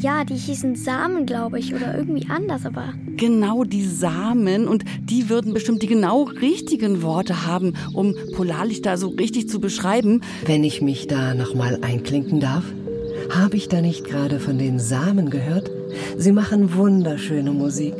Ja, 0.00 0.24
die 0.24 0.36
hießen 0.36 0.74
Samen, 0.74 1.26
glaube 1.26 1.58
ich, 1.58 1.74
oder 1.74 1.96
irgendwie 1.96 2.26
anders, 2.30 2.64
aber. 2.64 2.94
Genau, 3.16 3.64
die 3.64 3.84
Samen. 3.84 4.66
Und 4.66 4.84
die 5.02 5.28
würden 5.28 5.52
bestimmt 5.52 5.82
die 5.82 5.86
genau 5.86 6.22
richtigen 6.22 7.02
Worte 7.02 7.46
haben, 7.46 7.74
um 7.92 8.14
Polarlichter 8.34 8.96
so 8.96 9.08
richtig 9.08 9.50
zu 9.50 9.60
beschreiben. 9.60 10.22
Wenn 10.46 10.64
ich 10.64 10.80
mich 10.80 11.08
da 11.08 11.34
nochmal 11.34 11.78
einklinken 11.82 12.40
darf, 12.40 12.64
habe 13.30 13.56
ich 13.56 13.68
da 13.68 13.80
nicht 13.80 14.04
gerade 14.04 14.40
von 14.40 14.58
den 14.58 14.78
Samen 14.78 15.30
gehört? 15.30 15.70
Sie 16.16 16.32
machen 16.32 16.74
wunderschöne 16.74 17.52
Musik, 17.52 17.94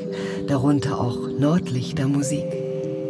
darunter 0.46 1.00
auch 1.00 1.28
Nordlichtermusik. 1.38 2.44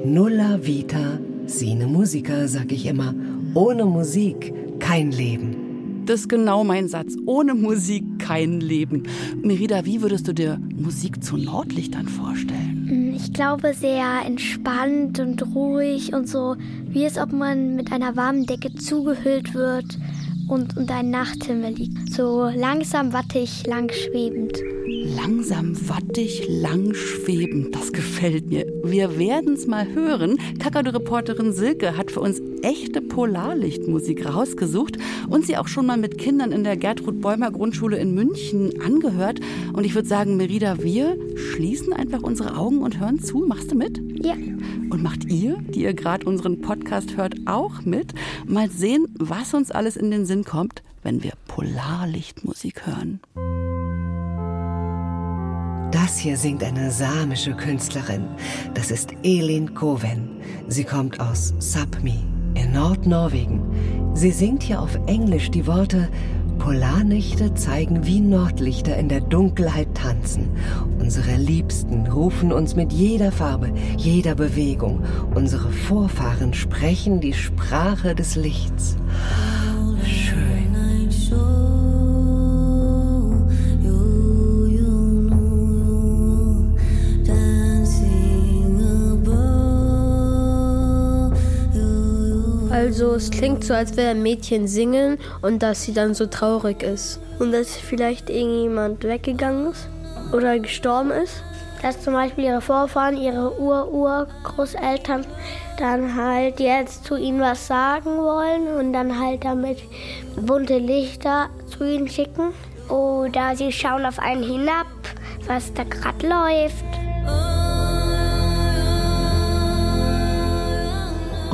Nulla 0.04 0.64
vita 0.64 1.18
sine 1.46 1.86
musica, 1.86 2.46
sag 2.46 2.72
ich 2.72 2.86
immer. 2.86 3.14
Ohne 3.54 3.84
Musik 3.84 4.52
kein 4.78 5.10
Leben. 5.12 6.04
Das 6.06 6.20
ist 6.20 6.28
genau 6.28 6.64
mein 6.64 6.88
Satz. 6.88 7.16
Ohne 7.24 7.54
Musik 7.54 8.04
kein 8.18 8.60
Leben. 8.60 9.04
Merida, 9.42 9.86
wie 9.86 10.02
würdest 10.02 10.28
du 10.28 10.34
dir 10.34 10.60
Musik 10.76 11.24
zu 11.24 11.38
Nordlichtern 11.38 12.08
vorstellen? 12.08 12.86
Hm, 12.88 13.14
ich 13.14 13.32
glaube 13.32 13.72
sehr 13.72 14.22
entspannt 14.26 15.18
und 15.18 15.54
ruhig 15.54 16.12
und 16.12 16.28
so, 16.28 16.56
wie 16.88 17.04
es 17.04 17.16
ob 17.16 17.32
man 17.32 17.76
mit 17.76 17.92
einer 17.92 18.16
warmen 18.16 18.44
Decke 18.44 18.74
zugehüllt 18.74 19.54
wird 19.54 19.98
und 20.48 20.76
unter 20.76 20.94
einem 20.94 21.10
Nachthimmel 21.10 21.74
liegt. 21.74 22.12
So 22.12 22.50
langsam 22.54 23.12
wattig, 23.12 23.66
lang 23.66 23.90
schwebend. 23.92 24.58
Langsam 25.16 25.76
wattig, 25.88 26.46
lang 26.48 26.94
schwebend, 26.94 27.74
das 27.74 27.92
gefällt 27.92 28.48
mir. 28.48 28.66
Wir 28.84 29.18
werden 29.18 29.54
es 29.54 29.66
mal 29.66 29.86
hören. 29.92 30.38
Kakadu-Reporterin 30.58 31.52
Silke 31.52 31.96
hat 31.96 32.10
für 32.10 32.20
uns 32.20 32.40
echte 32.62 33.00
Polarlichtmusik 33.02 34.26
rausgesucht 34.26 34.96
und 35.28 35.46
sie 35.46 35.56
auch 35.56 35.68
schon 35.68 35.86
mal 35.86 35.98
mit 35.98 36.18
Kindern 36.18 36.52
in 36.52 36.64
der 36.64 36.76
Gertrud 36.76 37.20
Bäumer 37.20 37.50
Grundschule 37.50 37.98
in 37.98 38.14
München 38.14 38.80
angehört. 38.80 39.40
Und 39.72 39.84
ich 39.84 39.94
würde 39.94 40.08
sagen, 40.08 40.36
Merida, 40.36 40.82
wir 40.82 41.18
schließen 41.36 41.92
einfach 41.92 42.22
unsere 42.22 42.56
Augen 42.56 42.78
und 42.78 42.98
hören 42.98 43.20
zu. 43.20 43.38
Machst 43.46 43.70
du 43.70 43.74
mit? 43.74 44.00
Ja. 44.24 44.34
Und 44.94 45.02
macht 45.02 45.24
ihr, 45.24 45.56
die 45.58 45.82
ihr 45.82 45.92
gerade 45.92 46.24
unseren 46.24 46.60
Podcast 46.60 47.16
hört, 47.16 47.34
auch 47.46 47.82
mit? 47.82 48.14
Mal 48.46 48.70
sehen, 48.70 49.08
was 49.18 49.52
uns 49.52 49.72
alles 49.72 49.96
in 49.96 50.12
den 50.12 50.24
Sinn 50.24 50.44
kommt, 50.44 50.84
wenn 51.02 51.24
wir 51.24 51.32
Polarlichtmusik 51.48 52.86
hören. 52.86 53.18
Das 55.90 56.16
hier 56.16 56.36
singt 56.36 56.62
eine 56.62 56.92
samische 56.92 57.56
Künstlerin. 57.56 58.28
Das 58.74 58.92
ist 58.92 59.10
Elin 59.24 59.74
Koven. 59.74 60.30
Sie 60.68 60.84
kommt 60.84 61.18
aus 61.18 61.54
Sapmi 61.58 62.22
in 62.54 62.72
Nordnorwegen. 62.72 64.14
Sie 64.14 64.30
singt 64.30 64.62
hier 64.62 64.80
auf 64.80 64.96
Englisch 65.08 65.50
die 65.50 65.66
Worte 65.66 66.08
Polarnächte 66.64 67.52
zeigen 67.52 68.06
wie 68.06 68.20
Nordlichter 68.20 68.96
in 68.96 69.10
der 69.10 69.20
Dunkelheit 69.20 69.94
tanzen. 69.94 70.48
Unsere 70.98 71.36
Liebsten 71.36 72.06
rufen 72.06 72.54
uns 72.54 72.74
mit 72.74 72.90
jeder 72.90 73.32
Farbe, 73.32 73.70
jeder 73.98 74.34
Bewegung. 74.34 75.04
Unsere 75.34 75.70
Vorfahren 75.70 76.54
sprechen 76.54 77.20
die 77.20 77.34
Sprache 77.34 78.14
des 78.14 78.36
Lichts. 78.36 78.96
Also 92.94 93.14
es 93.14 93.32
klingt 93.32 93.64
so, 93.64 93.74
als 93.74 93.96
wäre 93.96 94.10
ein 94.10 94.22
Mädchen 94.22 94.68
singen 94.68 95.18
und 95.42 95.64
dass 95.64 95.82
sie 95.82 95.92
dann 95.92 96.14
so 96.14 96.26
traurig 96.26 96.84
ist. 96.84 97.18
Und 97.40 97.50
dass 97.50 97.74
vielleicht 97.74 98.30
irgendjemand 98.30 99.02
weggegangen 99.02 99.72
ist 99.72 99.88
oder 100.32 100.60
gestorben 100.60 101.10
ist. 101.10 101.42
Dass 101.82 102.00
zum 102.00 102.14
Beispiel 102.14 102.44
ihre 102.44 102.60
Vorfahren, 102.60 103.16
ihre 103.16 103.60
Ur-Ur-Großeltern 103.60 105.26
dann 105.76 106.14
halt 106.14 106.60
jetzt 106.60 107.04
zu 107.04 107.16
ihnen 107.16 107.40
was 107.40 107.66
sagen 107.66 108.16
wollen 108.16 108.68
und 108.78 108.92
dann 108.92 109.18
halt 109.18 109.44
damit 109.44 109.78
bunte 110.36 110.78
Lichter 110.78 111.48
zu 111.66 111.82
ihnen 111.82 112.06
schicken. 112.06 112.52
Oder 112.88 113.56
sie 113.56 113.72
schauen 113.72 114.06
auf 114.06 114.20
einen 114.20 114.44
hinab, 114.44 114.86
was 115.48 115.74
da 115.74 115.82
gerade 115.82 116.28
läuft. 116.28 117.03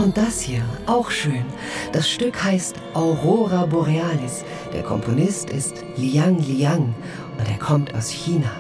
Und 0.01 0.17
das 0.17 0.41
hier, 0.41 0.63
auch 0.87 1.11
schön. 1.11 1.45
Das 1.93 2.09
Stück 2.09 2.43
heißt 2.43 2.75
Aurora 2.95 3.67
Borealis. 3.67 4.45
Der 4.73 4.83
Komponist 4.83 5.51
ist 5.51 5.85
Liang 5.97 6.39
Liang 6.39 6.95
und 7.39 7.47
er 7.47 7.59
kommt 7.59 7.95
aus 7.95 8.09
China. 8.09 8.51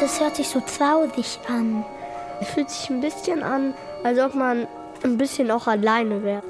Das 0.00 0.20
hört 0.20 0.34
sich 0.34 0.48
so 0.48 0.60
traurig 0.60 1.38
an. 1.48 1.84
Es 2.40 2.48
fühlt 2.48 2.70
sich 2.70 2.90
ein 2.90 3.00
bisschen 3.00 3.44
an, 3.44 3.72
als 4.02 4.18
ob 4.18 4.34
man 4.34 4.66
ein 5.04 5.16
bisschen 5.16 5.48
auch 5.52 5.68
alleine 5.68 6.24
wäre. 6.24 6.42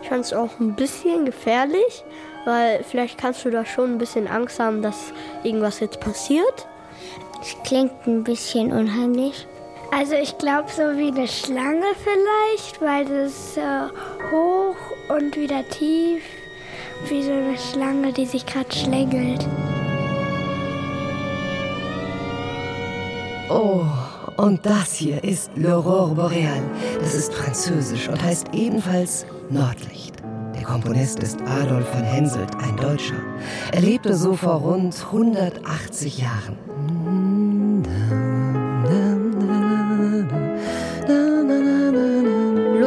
Ich 0.00 0.08
fand 0.08 0.24
es 0.24 0.32
auch 0.32 0.58
ein 0.58 0.76
bisschen 0.76 1.26
gefährlich, 1.26 2.04
weil 2.46 2.82
vielleicht 2.84 3.18
kannst 3.18 3.44
du 3.44 3.50
da 3.50 3.66
schon 3.66 3.92
ein 3.92 3.98
bisschen 3.98 4.26
Angst 4.26 4.58
haben, 4.58 4.80
dass 4.80 5.12
irgendwas 5.42 5.80
jetzt 5.80 6.00
passiert. 6.00 6.68
Es 7.40 7.56
klingt 7.64 8.06
ein 8.06 8.22
bisschen 8.22 8.72
unheimlich. 8.72 9.46
Also 9.92 10.14
ich 10.14 10.36
glaube 10.38 10.68
so 10.70 10.82
wie 10.96 11.08
eine 11.08 11.26
Schlange 11.26 11.86
vielleicht, 12.04 12.80
weil 12.80 13.04
das 13.04 13.56
äh, 13.56 13.88
hoch 14.30 14.76
und 15.08 15.36
wieder 15.36 15.66
tief, 15.68 16.22
wie 17.08 17.22
so 17.22 17.32
eine 17.32 17.58
Schlange, 17.58 18.12
die 18.12 18.26
sich 18.26 18.46
gerade 18.46 18.70
schlängelt. 18.72 19.46
Oh, 23.48 23.82
und 24.36 24.64
das 24.64 24.94
hier 24.94 25.24
ist 25.24 25.50
L'Aurore 25.56 26.14
Boreal. 26.14 26.62
Das 27.00 27.14
ist 27.14 27.34
französisch 27.34 28.08
und 28.08 28.22
heißt 28.22 28.48
ebenfalls 28.52 29.26
Nordlicht. 29.48 30.14
Der 30.54 30.62
Komponist 30.62 31.20
ist 31.20 31.40
Adolf 31.42 31.88
von 31.88 32.02
Henselt, 32.02 32.54
ein 32.62 32.76
Deutscher. 32.76 33.16
Er 33.72 33.80
lebte 33.80 34.14
so 34.14 34.34
vor 34.34 34.60
rund 34.60 34.94
180 35.06 36.18
Jahren. 36.18 36.56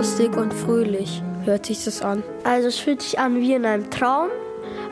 Lustig 0.04 0.36
und 0.36 0.54
fröhlich 0.54 1.24
hört 1.46 1.66
sich 1.66 1.86
das 1.86 2.02
an. 2.02 2.24
Also 2.44 2.68
es 2.68 2.78
fühlt 2.78 3.02
sich 3.02 3.20
an 3.20 3.40
wie 3.40 3.54
in 3.54 3.66
einem 3.66 3.90
Traum. 3.90 4.28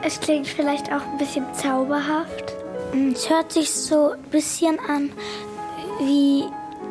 Es 0.02 0.18
klingt 0.18 0.46
vielleicht 0.46 0.90
auch 0.90 1.02
ein 1.02 1.18
bisschen 1.18 1.44
zauberhaft. 1.52 2.54
Es 3.12 3.28
hört 3.28 3.52
sich 3.52 3.70
so 3.70 4.12
ein 4.12 4.22
bisschen 4.30 4.78
an 4.88 5.12
wie 6.00 6.44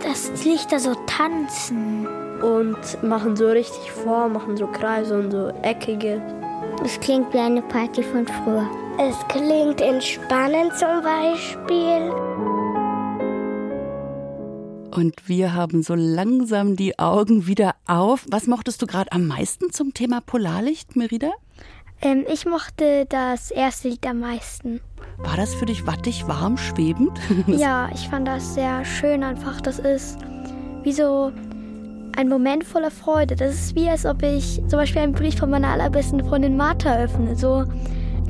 dass 0.04 0.46
Lichter 0.46 0.80
so 0.80 0.94
tanzen. 1.08 2.06
Und 2.44 3.02
machen 3.02 3.36
so 3.36 3.48
richtig 3.48 3.92
vor, 3.92 4.28
machen 4.28 4.56
so 4.56 4.68
Kreise 4.68 5.18
und 5.18 5.32
so 5.32 5.48
eckige. 5.64 6.22
Es 6.86 7.00
klingt 7.00 7.34
wie 7.34 7.40
eine 7.40 7.64
Party 7.64 8.04
von 8.04 8.28
früher. 8.28 8.70
Es 9.00 9.18
klingt 9.30 9.82
entspannend 9.82 10.78
zum 10.78 11.02
Beispiel. 11.02 12.12
Und 14.92 15.28
wir 15.28 15.54
haben 15.54 15.84
so 15.84 15.96
langsam 15.96 16.76
die 16.76 17.00
Augen 17.00 17.48
wieder 17.48 17.76
auf. 17.88 18.26
Was 18.30 18.48
mochtest 18.48 18.82
du 18.82 18.88
gerade 18.88 19.12
am 19.12 19.26
meisten 19.26 19.72
zum 19.72 19.94
Thema 19.94 20.20
Polarlicht, 20.22 20.96
Merida? 20.96 21.32
Ähm, 22.02 22.26
ich 22.32 22.46
mochte 22.46 23.06
das 23.08 23.52
erste 23.52 23.90
Lied 23.90 24.06
am 24.06 24.20
meisten. 24.20 24.82
War 25.20 25.38
das 25.38 25.54
für 25.54 25.66
dich 25.66 25.86
wattig, 25.86 26.28
warm, 26.28 26.58
schwebend? 26.58 27.20
ja, 27.48 27.90
ich 27.94 28.10
fand 28.10 28.28
das 28.28 28.54
sehr 28.54 28.84
schön 28.84 29.24
einfach. 29.24 29.62
Das 29.62 29.80
ist 29.80 30.18
wie 30.84 30.94
so 30.94 31.32
ein 32.18 32.28
Moment 32.28 32.64
voller 32.64 32.92
Freude. 32.92 33.36
Das 33.36 33.54
ist 33.54 33.76
wie, 33.76 33.88
als 33.88 34.06
ob 34.06 34.22
ich 34.24 34.62
zum 34.68 34.80
Beispiel 34.80 35.02
einen 35.02 35.14
Brief 35.14 35.38
von 35.38 35.50
meiner 35.50 35.70
allerbesten 35.70 36.26
Freundin 36.26 36.58
Martha 36.58 36.98
öffne. 36.98 37.36
So, 37.36 37.66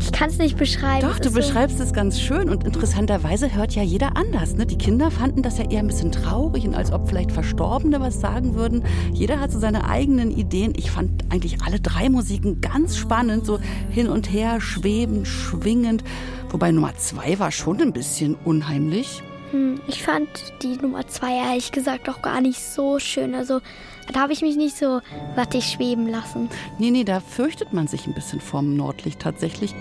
ich 0.02 0.12
kann 0.12 0.30
es 0.30 0.40
nicht 0.40 0.58
beschreiben. 0.58 1.08
Doch, 1.08 1.20
du 1.20 1.30
so 1.30 1.36
beschreibst 1.36 1.80
es 1.80 1.94
ganz 1.94 2.20
schön 2.20 2.50
und 2.50 2.64
interessanterweise 2.64 3.54
hört 3.54 3.76
ja 3.76 3.84
jeder 3.84 4.18
anders. 4.18 4.56
Ne? 4.56 4.66
Die 4.66 4.78
Kinder 4.78 5.12
fanden 5.12 5.44
das 5.44 5.60
ja 5.60 5.70
eher 5.70 5.80
ein 5.80 5.88
bisschen 5.88 6.12
traurig 6.12 6.66
und 6.66 6.74
als 6.74 6.92
ob 6.92 7.08
vielleicht 7.08 7.32
Verstorbene 7.32 8.00
was 8.00 8.20
sagen 8.20 8.56
würden. 8.56 8.84
Jeder 9.14 9.40
hat 9.40 9.52
so 9.52 9.60
seine 9.60 9.88
eigenen 9.88 10.32
Ideen. 10.32 10.74
Ich 10.76 10.90
fand 10.90 11.24
eigentlich 11.32 11.62
alle 11.62 11.80
drei 11.80 12.10
Musiken 12.10 12.62
ganz 12.62 12.98
spannend, 12.98 13.46
so 13.46 13.60
hin 13.92 14.10
und 14.10 14.32
her, 14.32 14.60
schwebend, 14.60 15.28
schwingend. 15.28 16.04
Wobei 16.50 16.72
Nummer 16.72 16.96
zwei 16.98 17.38
war 17.38 17.52
schon 17.52 17.80
ein 17.80 17.94
bisschen 17.94 18.36
unheimlich. 18.44 19.22
Hm, 19.52 19.82
ich 19.88 20.02
fand 20.02 20.30
die 20.64 20.78
Nummer 20.78 21.08
zwei 21.08 21.36
ehrlich 21.36 21.72
gesagt 21.72 22.10
auch 22.10 22.22
gar 22.22 22.42
nicht 22.42 22.60
so 22.60 22.98
schön. 22.98 23.36
Also 23.36 23.62
da 24.14 24.22
habe 24.22 24.34
ich 24.34 24.42
mich 24.42 24.56
nicht 24.56 24.78
so 24.78 25.02
wattig 25.36 25.66
schweben 25.66 26.08
lassen. 26.08 26.50
Nee, 26.78 26.92
nee, 26.92 27.04
da 27.04 27.20
fürchtet 27.20 27.74
man 27.74 27.88
sich 27.88 28.08
ein 28.08 28.14
bisschen 28.14 28.42
vorm 28.42 28.76
Nordlicht 28.76 29.20
tatsächlich. 29.20 29.74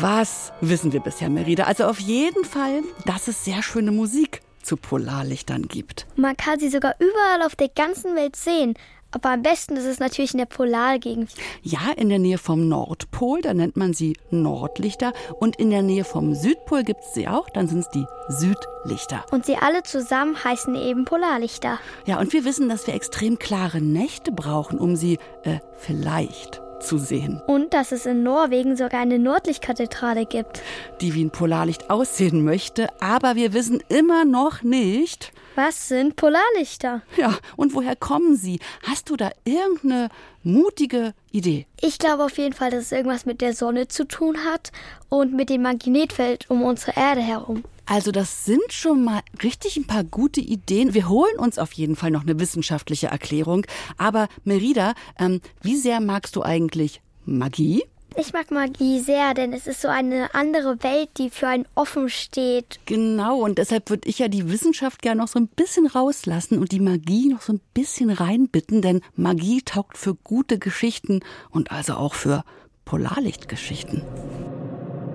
Was 0.00 0.52
wissen 0.60 0.92
wir 0.92 1.00
bisher, 1.00 1.28
Merida? 1.28 1.64
Also 1.64 1.84
auf 1.84 1.98
jeden 1.98 2.44
Fall, 2.44 2.82
dass 3.04 3.26
es 3.26 3.44
sehr 3.44 3.64
schöne 3.64 3.90
Musik 3.90 4.42
zu 4.62 4.76
Polarlichtern 4.76 5.66
gibt. 5.66 6.06
Man 6.14 6.36
kann 6.36 6.60
sie 6.60 6.68
sogar 6.68 6.94
überall 6.98 7.44
auf 7.44 7.56
der 7.56 7.68
ganzen 7.68 8.14
Welt 8.14 8.36
sehen. 8.36 8.74
Aber 9.10 9.30
am 9.30 9.42
besten 9.42 9.76
ist 9.76 9.86
es 9.86 10.00
natürlich 10.00 10.34
in 10.34 10.38
der 10.38 10.46
Polargegend. 10.46 11.30
Ja, 11.62 11.92
in 11.96 12.10
der 12.10 12.18
Nähe 12.18 12.36
vom 12.36 12.68
Nordpol, 12.68 13.40
da 13.40 13.54
nennt 13.54 13.76
man 13.76 13.94
sie 13.94 14.16
Nordlichter. 14.30 15.14
Und 15.40 15.56
in 15.56 15.70
der 15.70 15.82
Nähe 15.82 16.04
vom 16.04 16.34
Südpol 16.34 16.82
gibt 16.82 17.00
es 17.00 17.14
sie 17.14 17.26
auch, 17.26 17.48
dann 17.48 17.68
sind 17.68 17.80
es 17.80 17.90
die 17.90 18.04
Südlichter. 18.28 19.24
Und 19.30 19.46
sie 19.46 19.56
alle 19.56 19.82
zusammen 19.82 20.42
heißen 20.44 20.74
eben 20.74 21.06
Polarlichter. 21.06 21.78
Ja, 22.04 22.20
und 22.20 22.32
wir 22.34 22.44
wissen, 22.44 22.68
dass 22.68 22.86
wir 22.86 22.94
extrem 22.94 23.38
klare 23.38 23.80
Nächte 23.80 24.30
brauchen, 24.30 24.78
um 24.78 24.94
sie 24.94 25.18
äh, 25.42 25.58
vielleicht 25.78 26.60
zu 26.80 26.98
sehen. 26.98 27.42
Und 27.46 27.72
dass 27.74 27.92
es 27.92 28.04
in 28.04 28.22
Norwegen 28.22 28.76
sogar 28.76 29.00
eine 29.00 29.18
Nordlichtkathedrale 29.18 30.26
gibt. 30.26 30.62
Die 31.00 31.14
wie 31.14 31.24
ein 31.24 31.30
Polarlicht 31.30 31.90
aussehen 31.90 32.44
möchte, 32.44 32.88
aber 33.00 33.36
wir 33.36 33.52
wissen 33.52 33.82
immer 33.88 34.24
noch 34.24 34.62
nicht. 34.62 35.32
Was 35.58 35.88
sind 35.88 36.14
Polarlichter? 36.14 37.02
Ja, 37.16 37.36
und 37.56 37.74
woher 37.74 37.96
kommen 37.96 38.36
sie? 38.36 38.60
Hast 38.84 39.10
du 39.10 39.16
da 39.16 39.32
irgendeine 39.44 40.08
mutige 40.44 41.14
Idee? 41.32 41.66
Ich 41.80 41.98
glaube 41.98 42.24
auf 42.24 42.38
jeden 42.38 42.54
Fall, 42.54 42.70
dass 42.70 42.84
es 42.84 42.92
irgendwas 42.92 43.26
mit 43.26 43.40
der 43.40 43.52
Sonne 43.54 43.88
zu 43.88 44.06
tun 44.06 44.44
hat 44.44 44.70
und 45.08 45.34
mit 45.34 45.50
dem 45.50 45.62
Magnetfeld 45.62 46.48
um 46.48 46.62
unsere 46.62 46.92
Erde 46.96 47.22
herum. 47.22 47.64
Also 47.86 48.12
das 48.12 48.44
sind 48.44 48.72
schon 48.72 49.02
mal 49.02 49.20
richtig 49.42 49.76
ein 49.76 49.88
paar 49.88 50.04
gute 50.04 50.40
Ideen. 50.40 50.94
Wir 50.94 51.08
holen 51.08 51.40
uns 51.40 51.58
auf 51.58 51.72
jeden 51.72 51.96
Fall 51.96 52.12
noch 52.12 52.22
eine 52.22 52.38
wissenschaftliche 52.38 53.08
Erklärung. 53.08 53.66
Aber 53.96 54.28
Merida, 54.44 54.94
ähm, 55.18 55.40
wie 55.60 55.74
sehr 55.74 55.98
magst 56.00 56.36
du 56.36 56.44
eigentlich 56.44 57.00
Magie? 57.24 57.82
Ich 58.16 58.32
mag 58.32 58.50
Magie 58.50 59.00
sehr, 59.00 59.34
denn 59.34 59.52
es 59.52 59.66
ist 59.66 59.82
so 59.82 59.88
eine 59.88 60.34
andere 60.34 60.82
Welt, 60.82 61.10
die 61.18 61.30
für 61.30 61.46
einen 61.46 61.66
offen 61.74 62.08
steht. 62.08 62.80
Genau, 62.86 63.40
und 63.40 63.58
deshalb 63.58 63.90
würde 63.90 64.08
ich 64.08 64.18
ja 64.18 64.28
die 64.28 64.50
Wissenschaft 64.50 65.02
gerne 65.02 65.20
noch 65.20 65.28
so 65.28 65.38
ein 65.38 65.46
bisschen 65.46 65.86
rauslassen 65.86 66.58
und 66.58 66.72
die 66.72 66.80
Magie 66.80 67.28
noch 67.28 67.42
so 67.42 67.52
ein 67.52 67.60
bisschen 67.74 68.10
reinbitten, 68.10 68.82
denn 68.82 69.02
Magie 69.14 69.62
taugt 69.62 69.98
für 69.98 70.14
gute 70.14 70.58
Geschichten 70.58 71.20
und 71.50 71.70
also 71.70 71.94
auch 71.94 72.14
für 72.14 72.44
Polarlichtgeschichten. 72.84 74.02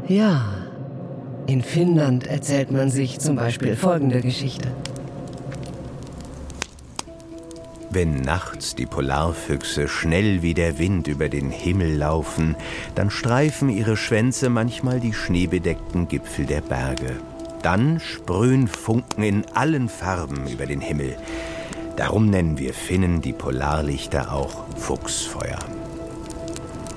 Ja, 0.07 0.45
in 1.47 1.61
Finnland 1.61 2.27
erzählt 2.27 2.71
man 2.71 2.89
sich 2.89 3.19
zum 3.19 3.35
Beispiel 3.35 3.75
folgende 3.75 4.21
Geschichte. 4.21 4.71
Wenn 7.93 8.21
nachts 8.21 8.73
die 8.73 8.87
Polarfüchse 8.87 9.87
schnell 9.87 10.41
wie 10.41 10.55
der 10.55 10.79
Wind 10.79 11.07
über 11.07 11.29
den 11.29 11.51
Himmel 11.51 11.95
laufen, 11.95 12.55
dann 12.95 13.11
streifen 13.11 13.69
ihre 13.69 13.97
Schwänze 13.97 14.49
manchmal 14.49 14.99
die 14.99 15.13
schneebedeckten 15.13 16.07
Gipfel 16.07 16.47
der 16.47 16.61
Berge. 16.61 17.17
Dann 17.61 17.99
sprühen 17.99 18.67
Funken 18.67 19.21
in 19.21 19.45
allen 19.53 19.89
Farben 19.89 20.47
über 20.47 20.65
den 20.65 20.81
Himmel. 20.81 21.15
Darum 21.95 22.31
nennen 22.31 22.57
wir 22.57 22.73
Finnen 22.73 23.21
die 23.21 23.33
Polarlichter 23.33 24.33
auch 24.33 24.65
Fuchsfeuer. 24.75 25.59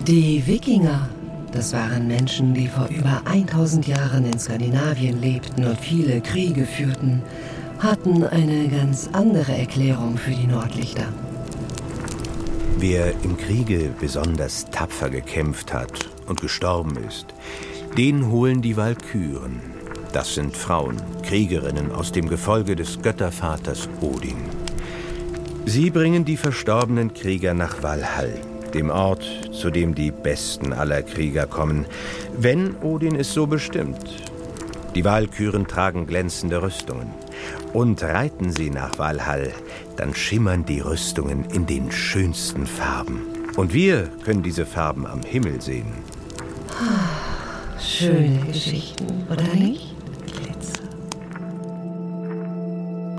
Die 0.07 0.47
Wikinger, 0.47 1.11
das 1.53 1.75
waren 1.75 2.09
Menschen, 2.09 2.55
die 2.55 2.69
vor 2.69 2.89
über 2.89 3.21
1000 3.27 3.87
Jahren 3.87 4.25
in 4.25 4.39
Skandinavien 4.39 5.21
lebten 5.21 5.67
und 5.67 5.79
viele 5.79 6.23
Kriege 6.23 6.65
führten 6.65 7.23
hatten 7.79 8.25
eine 8.25 8.69
ganz 8.69 9.09
andere 9.13 9.53
Erklärung 9.53 10.17
für 10.17 10.31
die 10.31 10.47
Nordlichter. 10.47 11.07
Wer 12.79 13.13
im 13.23 13.37
Kriege 13.37 13.91
besonders 14.01 14.67
tapfer 14.71 15.11
gekämpft 15.11 15.73
hat 15.73 16.11
und 16.27 16.41
gestorben 16.41 16.97
ist, 17.09 17.27
den 17.97 18.31
holen 18.31 18.63
die 18.63 18.77
Walküren. 18.77 19.61
Das 20.13 20.35
sind 20.35 20.57
Frauen, 20.57 21.01
Kriegerinnen 21.23 21.93
aus 21.93 22.13
dem 22.13 22.29
Gefolge 22.29 22.77
des 22.77 23.01
Göttervaters 23.01 23.89
Odin. 24.01 24.37
Sie 25.65 25.91
bringen 25.91 26.25
die 26.25 26.37
verstorbenen 26.37 27.13
Krieger 27.13 27.55
nach 27.55 27.83
Valhall, 27.83 28.35
dem 28.73 28.91
Ort, 28.91 29.25
zu 29.53 29.71
dem 29.71 29.95
die 29.95 30.11
besten 30.11 30.73
aller 30.73 31.03
Krieger 31.03 31.47
kommen, 31.47 31.87
wenn 32.39 32.77
Odin 32.77 33.17
es 33.17 33.33
so 33.33 33.47
bestimmt. 33.47 34.23
Die 34.95 35.05
Walküren 35.05 35.67
tragen 35.67 36.07
glänzende 36.07 36.63
Rüstungen. 36.63 37.26
Und 37.73 38.03
reiten 38.03 38.51
sie 38.53 38.71
nach 38.71 38.99
Valhall, 38.99 39.53
dann 39.97 40.15
schimmern 40.15 40.65
die 40.65 40.81
Rüstungen 40.81 41.45
in 41.53 41.67
den 41.67 41.91
schönsten 41.93 42.67
Farben. 42.67 43.23
Und 43.57 43.73
wir 43.73 44.11
können 44.25 44.43
diese 44.43 44.67
Farben 44.67 45.07
am 45.07 45.23
Himmel 45.23 45.61
sehen. 45.61 45.87
Schöne 47.79 48.41
Geschichten, 48.47 49.27
oder 49.31 49.43
nicht? 49.55 49.95
Glitzer. 50.27 50.83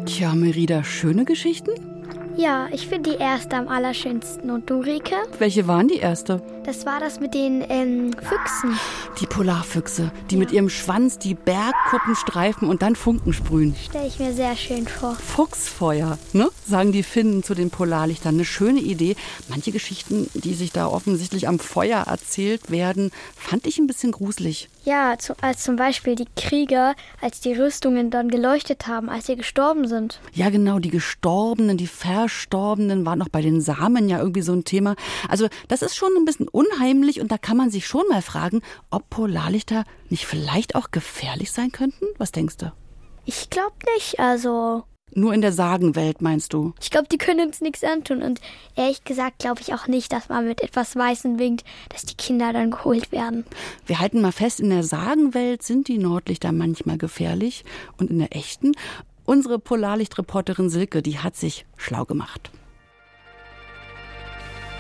Tja, 0.06 0.34
Merida, 0.36 0.84
schöne 0.84 1.26
Geschichten? 1.26 1.72
Ja, 2.38 2.68
ich 2.72 2.88
finde 2.88 3.12
die 3.12 3.18
erste 3.18 3.56
am 3.56 3.68
allerschönsten. 3.68 4.52
Und 4.52 4.70
du, 4.70 4.80
Rike? 4.80 5.16
Welche 5.40 5.68
waren 5.68 5.88
die 5.88 5.98
erste? 5.98 6.42
Das 6.68 6.86
war 6.86 7.00
das 7.00 7.22
mit 7.22 7.34
den 7.34 7.64
ähm, 7.70 8.12
Füchsen. 8.12 8.78
Die 9.22 9.26
Polarfüchse, 9.26 10.12
die 10.30 10.36
ja. 10.36 10.40
mit 10.40 10.52
ihrem 10.52 10.68
Schwanz 10.68 11.18
die 11.18 11.34
Bergkuppen 11.34 12.14
streifen 12.14 12.68
und 12.68 12.82
dann 12.82 12.98
Funken 12.98 13.32
sprühen. 13.32 13.74
Stelle 13.82 14.06
ich 14.06 14.20
mir 14.20 14.34
sehr 14.34 14.54
schön 14.58 14.86
vor. 14.86 15.16
Fuchsfeuer, 15.16 16.20
ne? 16.34 16.50
sagen 16.66 16.92
die 16.92 17.04
Finnen 17.04 17.42
zu 17.42 17.56
den 17.56 17.70
Polarlichtern. 17.70 18.36
Eine 18.36 18.44
schöne 18.44 18.82
Idee. 18.82 19.16
Manche 19.48 19.72
Geschichten, 19.72 20.30
die 20.34 20.56
sich 20.56 20.74
da 20.74 20.88
offensichtlich 20.88 21.48
am 21.48 21.58
Feuer 21.58 22.04
erzählt 22.06 22.70
werden, 22.70 23.12
fand 23.38 23.66
ich 23.66 23.78
ein 23.78 23.88
bisschen 23.88 24.12
gruselig. 24.12 24.68
Ja, 24.84 25.18
zu, 25.18 25.36
als 25.42 25.64
zum 25.64 25.76
Beispiel 25.78 26.16
die 26.16 26.28
Krieger, 26.36 26.96
als 27.22 27.40
die 27.40 27.54
Rüstungen 27.54 28.10
dann 28.10 28.30
geleuchtet 28.30 28.88
haben, 28.88 29.10
als 29.10 29.26
sie 29.26 29.36
gestorben 29.36 29.88
sind. 29.88 30.20
Ja, 30.34 30.50
genau, 30.50 30.80
die 30.80 30.90
Gestorbenen, 30.90 31.78
die 31.78 31.88
Verstorbenen 31.88 33.06
waren 33.06 33.20
noch 33.20 33.30
bei 33.30 33.42
den 33.42 33.62
Samen 33.62 34.08
ja 34.10 34.20
irgendwie 34.20 34.42
so 34.42 34.54
ein 34.54 34.64
Thema. 34.64 34.96
Also 35.28 35.48
das 35.68 35.82
ist 35.82 35.96
schon 35.96 36.16
ein 36.18 36.26
bisschen 36.26 36.48
unheimlich 36.58 37.22
und 37.22 37.32
da 37.32 37.38
kann 37.38 37.56
man 37.56 37.70
sich 37.70 37.86
schon 37.86 38.08
mal 38.10 38.24
fragen, 38.24 38.62
ob 38.90 39.10
Polarlichter 39.12 39.84
nicht 40.10 40.26
vielleicht 40.26 40.74
auch 40.74 40.90
gefährlich 40.90 41.52
sein 41.52 41.72
könnten. 41.72 42.06
Was 42.18 42.32
denkst 42.32 42.58
du? 42.58 42.74
Ich 43.26 43.52
glaube 43.52 43.76
nicht, 43.96 44.20
also. 44.20 44.84
Nur 45.14 45.34
in 45.34 45.42
der 45.42 45.52
Sagenwelt, 45.52 46.22
meinst 46.22 46.54
du? 46.54 46.74
Ich 46.82 46.90
glaube, 46.90 47.08
die 47.12 47.20
können 47.20 47.48
uns 47.48 47.62
nichts 47.62 47.84
antun. 47.84 48.24
Und 48.24 48.42
ehrlich 48.76 49.04
gesagt 49.04 49.40
glaube 49.40 49.62
ich 49.62 49.74
auch 49.74 49.88
nicht, 49.88 50.12
dass 50.12 50.30
man 50.30 50.48
mit 50.48 50.64
etwas 50.64 50.96
Weißem 50.96 51.38
winkt, 51.38 51.64
dass 51.90 52.04
die 52.04 52.16
Kinder 52.16 52.52
dann 52.52 52.72
geholt 52.72 53.12
werden. 53.12 53.46
Wir 53.86 54.00
halten 54.00 54.22
mal 54.22 54.32
fest, 54.32 54.60
in 54.60 54.72
der 54.72 54.84
Sagenwelt 54.84 55.62
sind 55.62 55.88
die 55.88 56.00
Nordlichter 56.00 56.52
manchmal 56.52 56.98
gefährlich 56.98 57.66
und 57.98 58.10
in 58.10 58.20
der 58.20 58.36
echten. 58.36 58.74
Unsere 59.26 59.60
Polarlichtreporterin 59.60 60.70
Silke, 60.70 61.02
die 61.04 61.20
hat 61.20 61.36
sich 61.36 61.66
schlau 61.78 62.06
gemacht. 62.06 62.50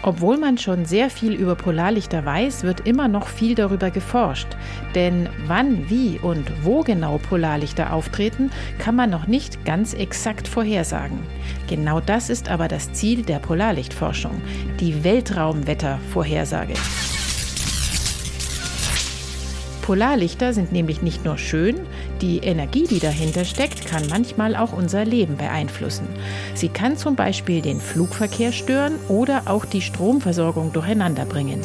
Obwohl 0.07 0.37
man 0.37 0.57
schon 0.57 0.85
sehr 0.85 1.09
viel 1.09 1.33
über 1.33 1.55
Polarlichter 1.55 2.23
weiß, 2.23 2.63
wird 2.63 2.87
immer 2.87 3.09
noch 3.09 3.27
viel 3.27 3.55
darüber 3.55 3.91
geforscht. 3.91 4.47
Denn 4.95 5.27
wann, 5.47 5.89
wie 5.89 6.17
und 6.17 6.49
wo 6.63 6.81
genau 6.81 7.17
Polarlichter 7.17 7.91
auftreten, 7.91 8.49
kann 8.79 8.95
man 8.95 9.09
noch 9.09 9.27
nicht 9.27 9.65
ganz 9.65 9.93
exakt 9.93 10.47
vorhersagen. 10.47 11.19
Genau 11.67 11.99
das 11.99 12.29
ist 12.29 12.47
aber 12.47 12.69
das 12.69 12.93
Ziel 12.93 13.23
der 13.23 13.39
Polarlichtforschung, 13.39 14.41
die 14.79 15.03
Weltraumwettervorhersage. 15.03 16.75
Polarlichter 19.81 20.53
sind 20.53 20.71
nämlich 20.71 21.01
nicht 21.01 21.25
nur 21.25 21.37
schön, 21.37 21.75
die 22.21 22.39
Energie, 22.39 22.85
die 22.85 22.99
dahinter 22.99 23.45
steckt, 23.45 23.85
kann 23.85 24.07
manchmal 24.09 24.55
auch 24.55 24.73
unser 24.73 25.05
Leben 25.05 25.37
beeinflussen. 25.37 26.07
Sie 26.53 26.69
kann 26.69 26.97
zum 26.97 27.15
Beispiel 27.15 27.61
den 27.61 27.79
Flugverkehr 27.79 28.51
stören 28.51 28.95
oder 29.07 29.43
auch 29.45 29.65
die 29.65 29.81
Stromversorgung 29.81 30.73
durcheinander 30.73 31.25
bringen. 31.25 31.61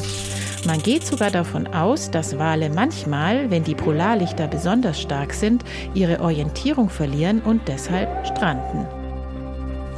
Man 0.65 0.81
geht 0.81 1.05
sogar 1.05 1.29
davon 1.29 1.67
aus, 1.67 2.09
dass 2.09 2.39
Wale 2.39 2.69
manchmal, 2.69 3.51
wenn 3.51 3.65
die 3.65 3.75
Polarlichter 3.75 4.47
besonders 4.47 5.01
stark 5.01 5.33
sind, 5.33 5.63
ihre 5.93 6.21
Orientierung 6.21 6.89
verlieren 6.89 7.41
und 7.41 7.67
deshalb 7.67 8.25
stranden. 8.25 8.87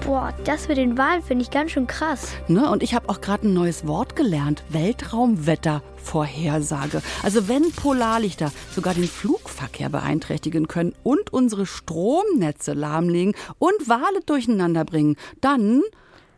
Boah, 0.05 0.33
das 0.43 0.67
mit 0.67 0.77
den 0.77 0.99
Wahlen 0.99 1.23
finde 1.23 1.41
ich 1.43 1.49
ganz 1.49 1.71
schön 1.71 1.87
krass. 1.87 2.27
Ne? 2.47 2.69
Und 2.69 2.83
ich 2.83 2.93
habe 2.93 3.09
auch 3.09 3.21
gerade 3.21 3.47
ein 3.47 3.55
neues 3.55 3.87
Wort 3.87 4.15
gelernt. 4.15 4.61
Weltraumwettervorhersage. 4.69 7.01
Also 7.23 7.47
wenn 7.47 7.71
Polarlichter 7.71 8.51
sogar 8.75 8.93
den 8.93 9.09
Flugverkehr 9.55 9.89
beeinträchtigen 9.89 10.67
können 10.67 10.93
und 11.03 11.31
unsere 11.31 11.65
Stromnetze 11.65 12.73
lahmlegen 12.73 13.33
und 13.57 13.87
Wale 13.87 14.19
durcheinander 14.25 14.83
bringen, 14.83 15.15
dann 15.41 15.81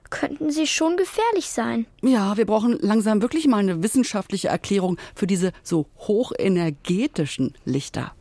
könnten 0.10 0.52
sie 0.52 0.68
schon 0.68 0.96
gefährlich 0.96 1.50
sein. 1.50 1.86
Ja, 2.02 2.38
wir 2.38 2.46
brauchen 2.46 2.78
langsam 2.80 3.22
wirklich 3.22 3.48
mal 3.48 3.58
eine 3.58 3.84
wissenschaftliche 3.84 4.48
Erklärung 4.48 4.98
für 5.16 5.28
diese 5.28 5.52
so 5.64 5.88
hochenergetischen 5.98 7.56
Lichter. 7.66 8.14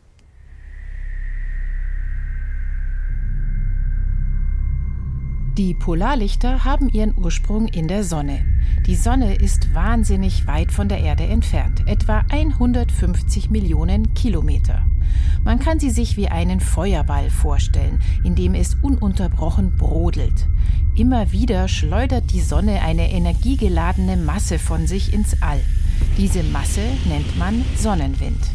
Die 5.57 5.73
Polarlichter 5.73 6.65
haben 6.65 6.87
ihren 6.87 7.17
Ursprung 7.17 7.67
in 7.67 7.87
der 7.87 8.03
Sonne. 8.03 8.45
Die 8.85 8.95
Sonne 8.95 9.33
ist 9.33 9.73
wahnsinnig 9.73 10.45
weit 10.45 10.71
von 10.71 10.87
der 10.87 10.99
Erde 10.99 11.23
entfernt, 11.23 11.81
etwa 11.87 12.23
150 12.29 13.49
Millionen 13.49 14.13
Kilometer. 14.13 14.85
Man 15.43 15.57
kann 15.57 15.79
sie 15.79 15.89
sich 15.89 16.15
wie 16.15 16.27
einen 16.27 16.59
Feuerball 16.59 17.31
vorstellen, 17.31 18.03
in 18.23 18.35
dem 18.35 18.53
es 18.53 18.75
ununterbrochen 18.83 19.75
brodelt. 19.77 20.45
Immer 20.95 21.31
wieder 21.31 21.67
schleudert 21.67 22.31
die 22.31 22.41
Sonne 22.41 22.83
eine 22.83 23.11
energiegeladene 23.11 24.15
Masse 24.15 24.59
von 24.59 24.85
sich 24.85 25.11
ins 25.11 25.41
All. 25.41 25.61
Diese 26.19 26.43
Masse 26.43 26.83
nennt 27.09 27.35
man 27.39 27.65
Sonnenwind. 27.75 28.45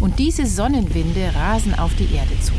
Und 0.00 0.18
diese 0.18 0.46
Sonnenwinde 0.46 1.30
rasen 1.34 1.78
auf 1.78 1.94
die 1.96 2.14
Erde 2.14 2.40
zu. 2.40 2.54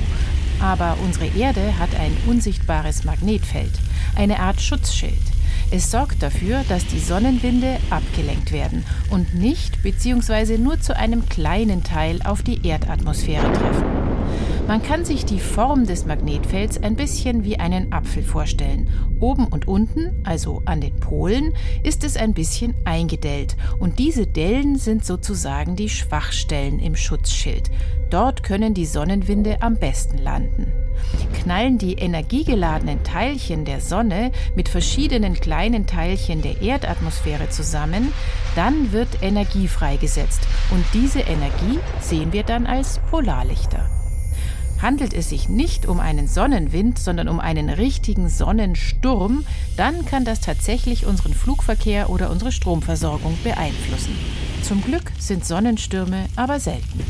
Aber 0.60 0.98
unsere 1.04 1.28
Erde 1.28 1.78
hat 1.80 1.95
ein 1.95 2.15
unsichtbares 2.28 3.04
Magnetfeld, 3.04 3.72
eine 4.15 4.39
Art 4.39 4.62
Schutzschild. 4.62 5.13
Es 5.72 5.91
sorgt 5.91 6.24
dafür, 6.24 6.63
dass 6.67 6.86
die 6.88 7.00
Sonnenwinde 7.00 7.78
abgelenkt 7.89 8.52
werden 8.52 8.84
und 9.10 9.36
nicht 9.36 9.84
bzw. 9.84 10.58
nur 10.58 10.82
zu 10.82 10.95
einem 10.95 11.30
kleinen 11.30 11.84
Teil 11.84 12.22
auf 12.24 12.41
die 12.41 12.65
Erdatmosphäre 12.67 13.54
treffen. 13.54 13.99
Man 14.70 14.84
kann 14.84 15.04
sich 15.04 15.26
die 15.26 15.40
Form 15.40 15.88
des 15.88 16.06
Magnetfelds 16.06 16.84
ein 16.84 16.96
bisschen 16.96 17.44
wie 17.44 17.58
einen 17.58 17.92
Apfel 17.92 18.22
vorstellen. 18.22 18.88
Oben 19.20 19.48
und 19.48 19.68
unten, 19.68 20.22
also 20.24 20.62
an 20.66 20.80
den 20.80 20.96
Polen, 21.00 21.56
ist 21.82 22.04
es 22.04 22.16
ein 22.16 22.36
bisschen 22.36 22.76
eingedellt 22.86 23.58
und 23.80 23.98
diese 23.98 24.28
Dellen 24.28 24.76
sind 24.76 25.04
sozusagen 25.04 25.76
die 25.76 25.90
Schwachstellen 25.90 26.78
im 26.78 26.96
Schutzschild. 26.96 27.72
Dort 28.12 28.44
können 28.44 28.76
die 28.76 28.86
Sonnenwinde 28.86 29.64
am 29.64 29.74
besten 29.74 30.20
landen. 30.20 30.72
Knallen 31.42 31.80
die 31.80 31.94
energiegeladenen 31.94 33.04
Teilchen 33.04 33.66
der 33.66 33.82
Sonne 33.82 34.32
mit 34.56 34.70
verschiedenen 34.70 35.34
kleinen 35.34 35.88
Teilchen 35.88 36.44
der 36.44 36.62
Erdatmosphäre 36.62 37.50
zusammen, 37.50 38.14
dann 38.56 38.92
wird 38.92 39.24
Energie 39.24 39.68
freigesetzt 39.68 40.42
und 40.70 40.86
diese 40.94 41.22
Energie 41.22 41.80
sehen 42.02 42.34
wir 42.34 42.44
dann 42.44 42.68
als 42.68 43.00
Polarlichter. 43.10 43.99
Handelt 44.82 45.13
es 45.13 45.30
sich 45.30 45.50
nicht 45.50 45.88
um 45.88 46.00
einen 46.00 46.28
Sonnenwind, 46.28 47.00
sondern 47.00 47.28
um 47.28 47.39
einen 47.39 47.70
richtigen 47.70 48.30
Sonnensturm, 48.30 49.46
dann 49.76 50.06
kann 50.06 50.24
das 50.24 50.39
tatsächlich 50.39 51.06
unseren 51.06 51.34
Flugverkehr 51.34 52.10
oder 52.10 52.30
unsere 52.30 52.54
Stromversorgung 52.54 53.38
beeinflussen. 53.44 54.18
Zum 54.63 54.82
Glück 54.82 55.12
sind 55.20 55.46
Sonnenstürme 55.46 56.28
aber 56.38 56.60
selten. 56.60 57.04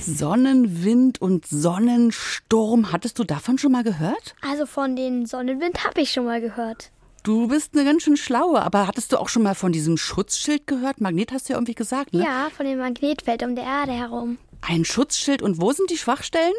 Sonnenwind 0.00 1.20
und 1.20 1.46
Sonnensturm, 1.46 2.92
hattest 2.92 3.18
du 3.18 3.24
davon 3.24 3.58
schon 3.58 3.72
mal 3.72 3.84
gehört? 3.84 4.34
Also 4.40 4.66
von 4.66 4.96
den 4.96 5.26
Sonnenwind 5.26 5.84
habe 5.84 6.00
ich 6.00 6.12
schon 6.12 6.24
mal 6.24 6.40
gehört. 6.40 6.90
Du 7.22 7.46
bist 7.46 7.74
eine 7.74 7.84
ganz 7.84 8.02
schön 8.02 8.16
schlaue, 8.16 8.60
aber 8.62 8.88
hattest 8.88 9.12
du 9.12 9.18
auch 9.18 9.28
schon 9.28 9.44
mal 9.44 9.54
von 9.54 9.70
diesem 9.70 9.96
Schutzschild 9.96 10.66
gehört? 10.66 11.00
Magnet 11.00 11.30
hast 11.30 11.48
du 11.48 11.52
ja 11.52 11.58
irgendwie 11.58 11.74
gesagt, 11.74 12.14
ne? 12.14 12.24
Ja, 12.24 12.48
von 12.56 12.66
dem 12.66 12.78
Magnetfeld 12.78 13.44
um 13.44 13.54
der 13.54 13.64
Erde 13.64 13.92
herum. 13.92 14.38
Ein 14.62 14.84
Schutzschild 14.84 15.42
und 15.42 15.60
wo 15.60 15.72
sind 15.72 15.90
die 15.90 15.98
Schwachstellen? 15.98 16.54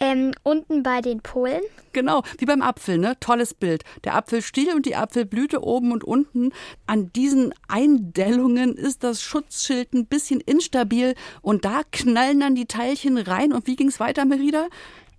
Ähm, 0.00 0.32
unten 0.42 0.82
bei 0.82 1.00
den 1.00 1.20
Polen. 1.20 1.62
Genau, 1.92 2.22
wie 2.38 2.46
beim 2.46 2.62
Apfel, 2.62 2.98
ne? 2.98 3.16
Tolles 3.20 3.54
Bild. 3.54 3.84
Der 4.02 4.16
Apfelstiel 4.16 4.74
und 4.74 4.86
die 4.86 4.96
Apfelblüte 4.96 5.62
oben 5.62 5.92
und 5.92 6.02
unten. 6.02 6.50
An 6.86 7.12
diesen 7.12 7.54
Eindellungen 7.68 8.76
ist 8.76 9.04
das 9.04 9.22
Schutzschild 9.22 9.94
ein 9.94 10.06
bisschen 10.06 10.40
instabil 10.40 11.14
und 11.42 11.64
da 11.64 11.82
knallen 11.92 12.40
dann 12.40 12.56
die 12.56 12.66
Teilchen 12.66 13.18
rein. 13.18 13.52
Und 13.52 13.66
wie 13.66 13.76
ging's 13.76 14.00
weiter, 14.00 14.24
Merida? 14.24 14.66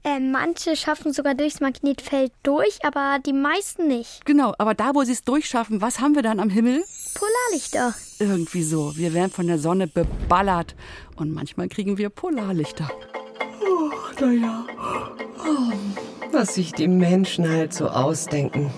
Äh, 0.05 0.19
manche 0.19 0.75
schaffen 0.75 1.13
sogar 1.13 1.33
durchs 1.33 1.61
Magnetfeld 1.61 2.31
durch, 2.43 2.77
aber 2.83 3.17
die 3.25 3.33
meisten 3.33 3.87
nicht. 3.87 4.23
Genau, 4.23 4.53
aber 4.59 4.75
da, 4.75 4.91
wo 4.93 5.03
sie 5.03 5.13
es 5.13 5.23
durchschaffen, 5.23 5.81
was 5.81 5.99
haben 5.99 6.13
wir 6.13 6.21
dann 6.21 6.39
am 6.39 6.51
Himmel? 6.51 6.83
Polarlichter. 7.15 7.95
Irgendwie 8.19 8.61
so. 8.61 8.95
Wir 8.95 9.15
werden 9.15 9.31
von 9.31 9.47
der 9.47 9.57
Sonne 9.57 9.87
beballert 9.87 10.75
und 11.15 11.33
manchmal 11.33 11.69
kriegen 11.69 11.97
wir 11.97 12.09
Polarlichter. 12.09 12.87
Oh, 13.67 14.21
naja. 14.21 14.67
Oh, 15.39 15.73
was 16.31 16.53
sich 16.53 16.71
die 16.73 16.87
Menschen 16.87 17.49
halt 17.49 17.73
so 17.73 17.87
ausdenken. 17.87 18.71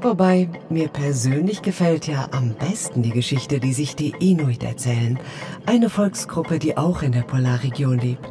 Wobei, 0.00 0.48
mir 0.68 0.86
persönlich 0.86 1.60
gefällt 1.62 2.06
ja 2.06 2.28
am 2.30 2.54
besten 2.54 3.02
die 3.02 3.10
Geschichte, 3.10 3.58
die 3.58 3.72
sich 3.72 3.96
die 3.96 4.14
Inuit 4.20 4.62
erzählen. 4.62 5.18
Eine 5.66 5.90
Volksgruppe, 5.90 6.60
die 6.60 6.76
auch 6.76 7.02
in 7.02 7.10
der 7.10 7.22
Polarregion 7.22 7.98
lebt. 7.98 8.30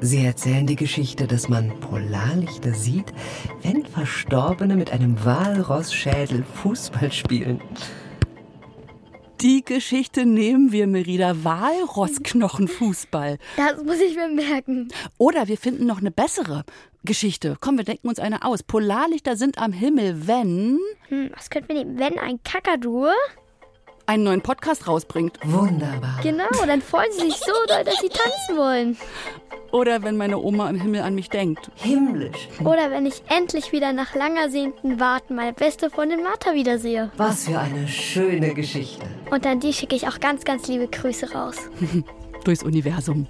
Sie 0.00 0.24
erzählen 0.24 0.64
die 0.64 0.76
Geschichte, 0.76 1.26
dass 1.26 1.48
man 1.48 1.80
Polarlichter 1.80 2.72
sieht, 2.72 3.12
wenn 3.62 3.84
Verstorbene 3.84 4.76
mit 4.76 4.92
einem 4.92 5.24
Walrossschädel 5.24 6.44
Fußball 6.44 7.10
spielen. 7.10 7.60
Die 9.40 9.64
Geschichte 9.64 10.24
nehmen 10.24 10.70
wir, 10.70 10.86
Merida. 10.86 11.44
Walrossknochenfußball. 11.44 13.38
Das 13.56 13.82
muss 13.84 14.00
ich 14.00 14.14
mir 14.16 14.28
merken. 14.28 14.88
Oder 15.16 15.48
wir 15.48 15.56
finden 15.56 15.86
noch 15.86 15.98
eine 15.98 16.12
bessere 16.12 16.64
Geschichte. 17.04 17.56
Komm, 17.60 17.76
wir 17.78 17.84
denken 17.84 18.08
uns 18.08 18.20
eine 18.20 18.44
aus. 18.44 18.62
Polarlichter 18.62 19.36
sind 19.36 19.58
am 19.58 19.72
Himmel, 19.72 20.28
wenn. 20.28 20.78
Hm, 21.08 21.30
was 21.36 21.50
könnten 21.50 21.68
wir 21.68 21.76
nehmen? 21.76 21.98
Wenn 21.98 22.18
ein 22.18 22.40
Kakadu 22.44 23.06
einen 24.08 24.24
neuen 24.24 24.40
Podcast 24.40 24.88
rausbringt. 24.88 25.38
Wunderbar. 25.44 26.18
Genau, 26.22 26.48
dann 26.66 26.80
freuen 26.80 27.12
sie 27.12 27.26
sich 27.26 27.36
so 27.36 27.52
doll, 27.68 27.84
dass 27.84 28.00
sie 28.00 28.08
tanzen 28.08 28.56
wollen. 28.56 28.96
Oder 29.70 30.02
wenn 30.02 30.16
meine 30.16 30.38
Oma 30.38 30.70
im 30.70 30.80
Himmel 30.80 31.02
an 31.02 31.14
mich 31.14 31.28
denkt. 31.28 31.70
Himmlisch. 31.76 32.48
Oder 32.60 32.90
wenn 32.90 33.04
ich 33.04 33.22
endlich 33.28 33.70
wieder 33.70 33.92
nach 33.92 34.14
langer 34.14 34.48
sehnten 34.48 34.98
Warten 34.98 35.34
meine 35.34 35.52
beste 35.52 35.90
Freundin 35.90 36.22
Martha 36.22 36.54
wiedersehe. 36.54 37.10
Was 37.18 37.44
für 37.44 37.58
eine 37.58 37.86
schöne 37.86 38.54
Geschichte. 38.54 39.04
Und 39.30 39.46
an 39.46 39.60
die 39.60 39.74
schicke 39.74 39.94
ich 39.94 40.08
auch 40.08 40.20
ganz, 40.20 40.44
ganz 40.44 40.66
liebe 40.68 40.88
Grüße 40.88 41.32
raus. 41.32 41.56
Durchs 42.44 42.62
Universum. 42.62 43.26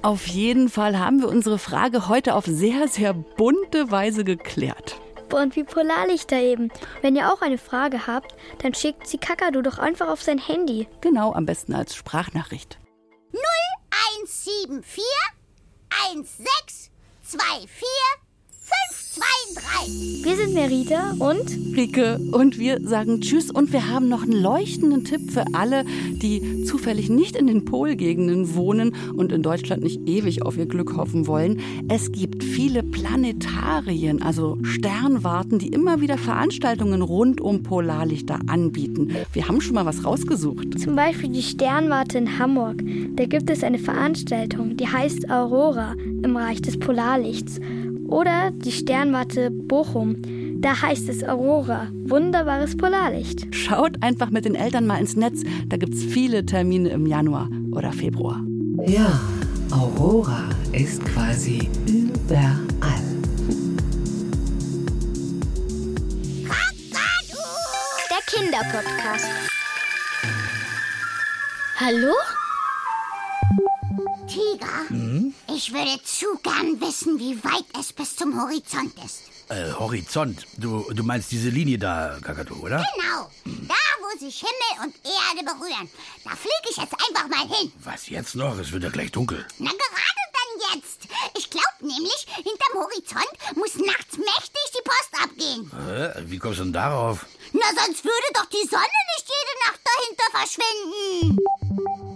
auf 0.00 0.26
jeden 0.26 0.70
Fall 0.70 0.98
haben 0.98 1.20
wir 1.20 1.28
unsere 1.28 1.58
Frage 1.58 2.08
heute 2.08 2.34
auf 2.34 2.46
sehr, 2.46 2.88
sehr 2.88 3.12
bunte 3.12 3.90
Weise 3.90 4.24
geklärt 4.24 4.96
und 5.34 5.56
wie 5.56 5.64
Polarlichter 5.64 6.38
eben. 6.38 6.70
Wenn 7.02 7.16
ihr 7.16 7.32
auch 7.32 7.42
eine 7.42 7.58
Frage 7.58 8.06
habt, 8.06 8.34
dann 8.58 8.74
schickt 8.74 9.06
sie 9.06 9.18
Kakadu 9.18 9.62
doch 9.62 9.78
einfach 9.78 10.08
auf 10.08 10.22
sein 10.22 10.38
Handy. 10.38 10.88
Genau, 11.00 11.32
am 11.32 11.46
besten 11.46 11.74
als 11.74 11.94
Sprachnachricht. 11.94 12.78
0174 13.32 15.04
1624 16.12 16.94
50 17.22 18.23
zwei, 19.14 19.54
drei. 19.54 20.24
Wir 20.24 20.36
sind 20.36 20.54
Merita 20.54 21.14
und 21.20 21.76
Rike 21.76 22.18
und 22.32 22.58
wir 22.58 22.80
sagen 22.82 23.20
Tschüss 23.20 23.48
und 23.50 23.72
wir 23.72 23.88
haben 23.88 24.08
noch 24.08 24.24
einen 24.24 24.42
leuchtenden 24.42 25.04
Tipp 25.04 25.30
für 25.30 25.44
alle, 25.52 25.84
die 26.10 26.64
zufällig 26.64 27.10
nicht 27.10 27.36
in 27.36 27.46
den 27.46 27.64
Polgegenden 27.64 28.56
wohnen 28.56 28.92
und 29.16 29.30
in 29.30 29.42
Deutschland 29.42 29.84
nicht 29.84 30.00
ewig 30.08 30.42
auf 30.42 30.56
ihr 30.56 30.66
Glück 30.66 30.96
hoffen 30.96 31.28
wollen. 31.28 31.60
Es 31.88 32.10
gibt 32.10 32.42
viele 32.42 32.82
Planetarien, 32.82 34.20
also 34.20 34.58
Sternwarten, 34.64 35.60
die 35.60 35.68
immer 35.68 36.00
wieder 36.00 36.18
Veranstaltungen 36.18 37.00
rund 37.02 37.40
um 37.40 37.62
Polarlichter 37.62 38.40
anbieten. 38.48 39.14
Wir 39.32 39.46
haben 39.46 39.60
schon 39.60 39.74
mal 39.76 39.86
was 39.86 40.04
rausgesucht. 40.04 40.80
zum 40.80 40.96
Beispiel 40.96 41.28
die 41.28 41.42
Sternwarte 41.42 42.18
in 42.18 42.38
Hamburg. 42.38 42.82
Da 43.14 43.26
gibt 43.26 43.48
es 43.48 43.62
eine 43.62 43.78
Veranstaltung, 43.78 44.76
die 44.76 44.88
heißt 44.88 45.30
Aurora 45.30 45.94
im 46.22 46.36
Reich 46.36 46.62
des 46.62 46.80
Polarlichts. 46.80 47.60
Oder 48.08 48.50
die 48.52 48.72
Sternwarte 48.72 49.50
Bochum. 49.50 50.16
Da 50.60 50.80
heißt 50.80 51.08
es 51.08 51.22
Aurora, 51.22 51.88
wunderbares 52.04 52.76
Polarlicht. 52.76 53.46
Schaut 53.54 54.02
einfach 54.02 54.30
mit 54.30 54.44
den 54.44 54.54
Eltern 54.54 54.86
mal 54.86 54.98
ins 54.98 55.16
Netz. 55.16 55.42
Da 55.68 55.76
gibt 55.76 55.94
es 55.94 56.04
viele 56.04 56.46
Termine 56.46 56.88
im 56.90 57.06
Januar 57.06 57.48
oder 57.72 57.92
Februar. 57.92 58.42
Ja, 58.86 59.20
Aurora 59.70 60.48
ist 60.72 61.04
quasi 61.04 61.68
überall. 61.86 63.02
Der 68.10 68.22
Kinderpodcast. 68.26 69.28
Hallo? 71.76 72.14
Tiger, 74.26 75.33
ich 75.54 75.72
würde 75.72 76.02
zu 76.02 76.26
gern 76.42 76.80
wissen, 76.80 77.18
wie 77.18 77.42
weit 77.44 77.64
es 77.78 77.92
bis 77.92 78.16
zum 78.16 78.40
Horizont 78.40 78.92
ist. 79.04 79.22
Äh, 79.48 79.72
Horizont. 79.72 80.46
Du, 80.56 80.90
du 80.92 81.02
meinst 81.04 81.30
diese 81.30 81.48
Linie 81.50 81.78
da, 81.78 82.18
Kakadu, 82.22 82.54
oder? 82.56 82.84
Genau, 82.94 83.30
da 83.44 83.74
wo 84.00 84.18
sich 84.18 84.40
Himmel 84.40 84.86
und 84.86 84.94
Erde 85.04 85.44
berühren. 85.44 85.88
Da 86.24 86.30
fliege 86.30 86.70
ich 86.70 86.76
jetzt 86.76 86.92
einfach 86.92 87.28
mal 87.28 87.46
hin. 87.56 87.72
Was 87.82 88.08
jetzt 88.08 88.34
noch? 88.34 88.58
Es 88.58 88.72
wird 88.72 88.82
ja 88.84 88.90
gleich 88.90 89.12
dunkel. 89.12 89.46
Na 89.58 89.70
gerade 89.70 90.24
dann 90.32 90.74
jetzt. 90.74 91.08
Ich 91.36 91.48
glaube 91.50 91.64
nämlich, 91.80 92.26
hinterm 92.34 92.74
Horizont 92.74 93.56
muss 93.56 93.74
nachts 93.76 94.16
mächtig 94.18 94.66
die 94.76 94.82
Post 94.84 95.22
abgehen. 95.22 95.70
Äh, 95.88 96.30
wie 96.30 96.38
kommst 96.38 96.58
du 96.58 96.64
denn 96.64 96.72
darauf? 96.72 97.26
Na, 97.52 97.66
sonst 97.84 98.04
würde 98.04 98.28
doch 98.34 98.46
die 98.46 98.66
Sonne 98.68 99.00
nicht 99.14 99.28
jede 99.28 99.54
Nacht 99.66 99.80
dahinter 99.84 100.28
verschwinden. 100.32 102.13